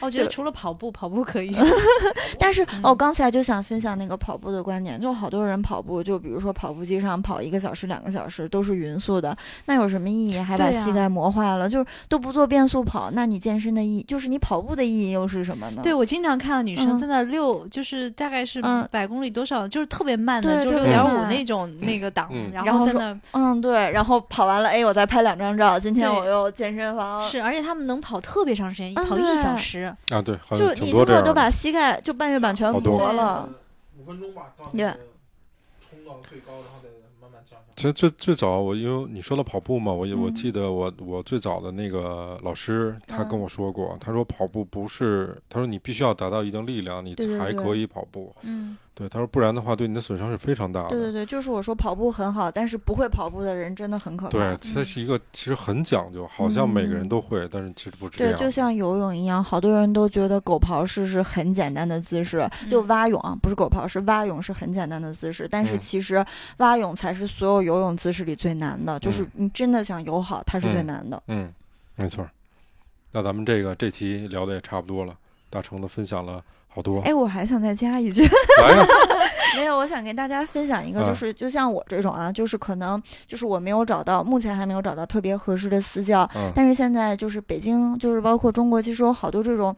[0.00, 1.54] 我觉得除了跑步，跑步可以。
[2.38, 9.36] 但是嗯哦，刚才就想分享那个跑步的观点，就好多人跑步，就比如说跑步机上跑一个小时、两个小时都是匀速的，
[9.66, 10.38] 那有什么意义？
[10.38, 15.80] 还把膝盖磨坏了，就是都不做变速跑，那你健身的意义，就是你跑步的意义又是什么呢？
[15.82, 27.22] 对，我经常看到女生嗯在那溜，就是大概是嗯百公里多少，就是特别慢的，就六点五那种那个档嗯，然然后在那嗯，对，然后跑完了，哎，我再拍两张照，今天我又健身房。
[27.22, 30.14] 是，而且他们能跑特别长时间，嗯跑一小对时。
[30.14, 31.34] 啊，对，好就像挺你最后都。
[31.34, 33.48] 把膝盖就半月板全磨了，
[33.98, 34.86] 五分钟吧，对。
[35.80, 36.88] 冲到最高，然后再
[37.20, 40.34] 慢慢降下其实最最早我因为你说到跑步嘛，我也我嗯。
[40.34, 43.40] 记得我我最早的那个老师他跟嗯。
[43.40, 48.34] 我说过，他说跑步不是，他说你必须要达到一定力量，你才可以跑步。
[48.42, 50.88] 嗯，对，他说不然的话对你的损伤是非常大的。
[50.88, 54.30] 对对对，就是我说跑步很好，但是不会跑步的人真的很可怕。
[54.30, 66.24] 对，它是一个其实很讲究，好像每个人都会，但是其实不是这对，就像游泳一样，好多人都觉得狗刨式是很简单的姿势，就嗯蛙泳啊，不是狗刨式，蛙泳是很简单的姿势，但是嗯其实
[66.56, 71.22] 蛙泳才是所有游泳姿势里最难的，就是嗯你真的想游好，它是最嗯难的。
[71.26, 71.52] 嗯，
[71.96, 72.30] 没错儿。
[73.12, 75.14] 那咱们这个这期聊的也差不多了，
[75.50, 76.42] 大成子分享了
[76.76, 77.00] 好多。
[77.00, 78.22] 哎，我还想再加一句，
[79.56, 86.52] 没有，我想跟大家分享一个，啊就是就像我这种啊，就是可能就是我没有找到，目前还没有找到特别合适的私教，嗯。
[86.54, 89.74] 但是现在就是北京，就是包括中国，其实有好多这种。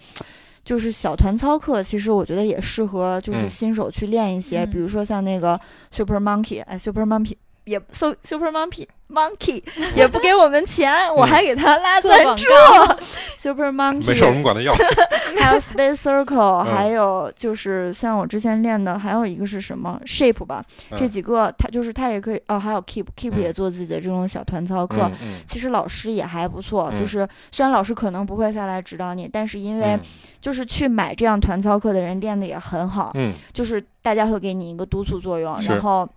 [0.64, 3.48] 就是小团操课，其实我觉得也适合就是嗯。
[3.48, 4.70] 新手去练一些，嗯。
[4.70, 5.58] 比如说像那个
[5.90, 9.62] Super Monkey，哎，Super Monkey 也 So Super Monkey Monkey
[9.96, 12.44] 也不给我们钱，我还给他拉赞助。
[13.38, 14.74] Super Monkey 没事，我们管他要。
[15.38, 16.64] 还有 Space Circle，、嗯。
[16.64, 20.98] 还有就是像我之前练的，还有一个是什么 Shape 吧，嗯。
[20.98, 23.40] 这几个他就是他也可以哦，还有 Keep，Keep 嗯。
[23.40, 25.10] 也做自己的这种小团操课。
[25.46, 27.00] 其实老师也还不错，嗯。
[27.00, 30.00] 就是虽然老师可能不会下来指导你，但是因为嗯。
[30.40, 36.08] 就是去买这样团操课的人练的也很好，嗯，就是大家会给你一个督促作用，然后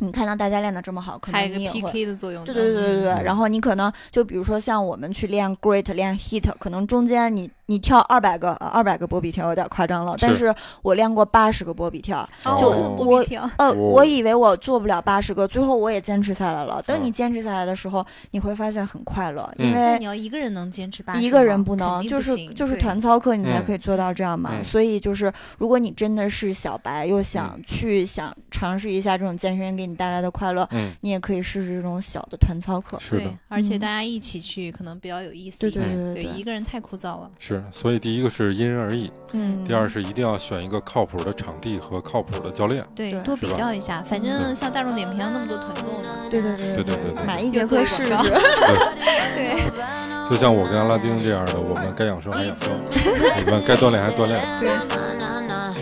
[0.00, 1.80] 你看到大家练的这么好，可还有一个能你也会。
[1.92, 2.52] PK 的作用的。
[2.52, 12.28] 对对对对对，嗯然后你可能就比如说像我们去练 Great 练 Hit，可能中间你你跳二百个二百个波比跳有点夸张了，但是是我练过八十个波比跳，
[12.58, 16.82] 就哦我跳，呃，哦我以为我做不了八十个，最后我也坚持下来了。
[16.82, 24.50] 等你嗯坚持下来的时候，你会发现很快乐，嗯因为你要一个人能坚持八十，一个人不能，就是就是团操课你才嗯可以做到这样嘛。
[24.52, 32.98] 嗯所以就是，如果你真的是小白，又想嗯去想尝试一下这种健身给你带来的快乐，嗯，你也可以试试这种小的团操课。
[32.98, 35.86] 是的对，，而且嗯大家一起去可能比较有意思对一点。
[35.86, 37.30] 对对对一个人太枯燥了。
[37.38, 37.59] 是。
[37.70, 42.84] 所以第一个是因人而异，嗯，第二是一定要选一个靠谱的场地和靠谱的教练。
[42.94, 44.02] 对，多比较一下。
[44.08, 46.08] 反正像大众点评那么多团购呢。
[46.30, 48.30] 对对对对对对对买一节又做课试试一广告。
[49.34, 49.70] 对，
[50.30, 52.70] 就像我跟阿拉丁这样的，我们该养生还养生，
[53.36, 54.40] 你们该锻炼还锻炼。
[54.60, 54.70] 对，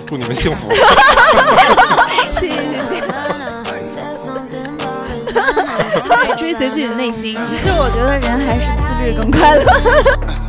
[0.07, 0.71] 祝你们幸福。
[2.31, 3.09] 谢谢谢谢。
[6.09, 7.35] 来追随自己的内心。
[7.63, 10.48] 就我觉得人还是自律更快乐。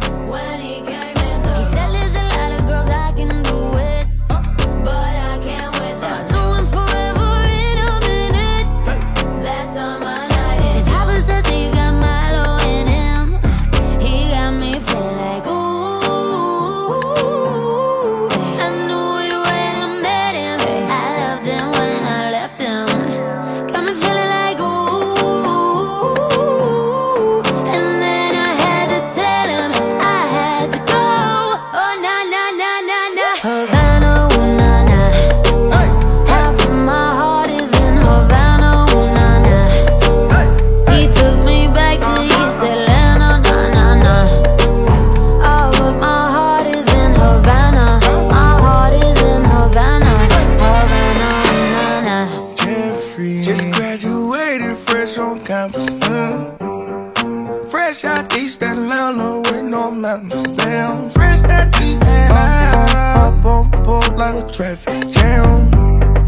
[60.15, 60.57] With no mountains.
[60.57, 63.37] Damn, fresh out East Atlanta.
[63.37, 65.69] Up on board like a traffic jam.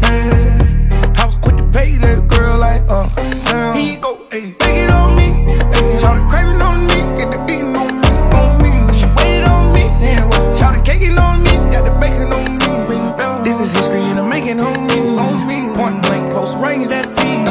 [0.02, 1.12] Yeah.
[1.18, 3.76] I was quick to pay that girl like Uncle Sam.
[3.76, 5.28] Here you go, ayy, take it on me.
[5.72, 8.92] Ayy, Shout craving on me, get the beating on me, on me.
[8.92, 13.44] She waited on me, yeah, well, shout caking on me, got the bacon on me.
[13.44, 15.74] This is history and I'm making on me, on me.
[15.76, 17.48] Point blank, close range, that feed.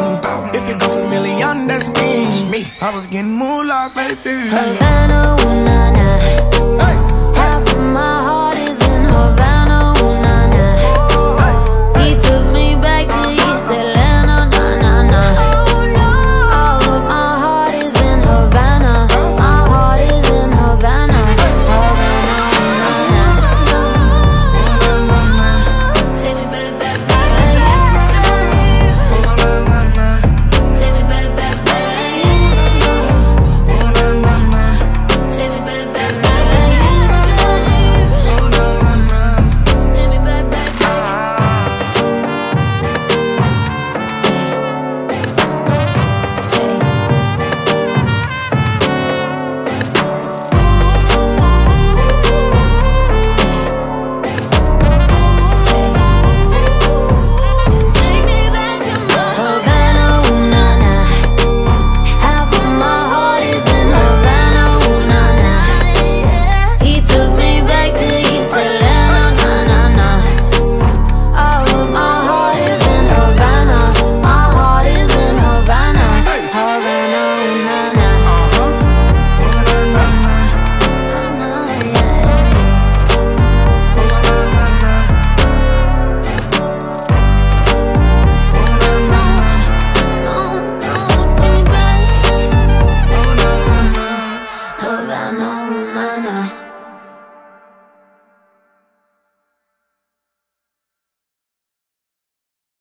[0.56, 2.50] If it goes a million, that's me.
[2.50, 2.72] me.
[2.82, 4.48] I was getting moolah, baby.
[4.50, 5.91] Havana,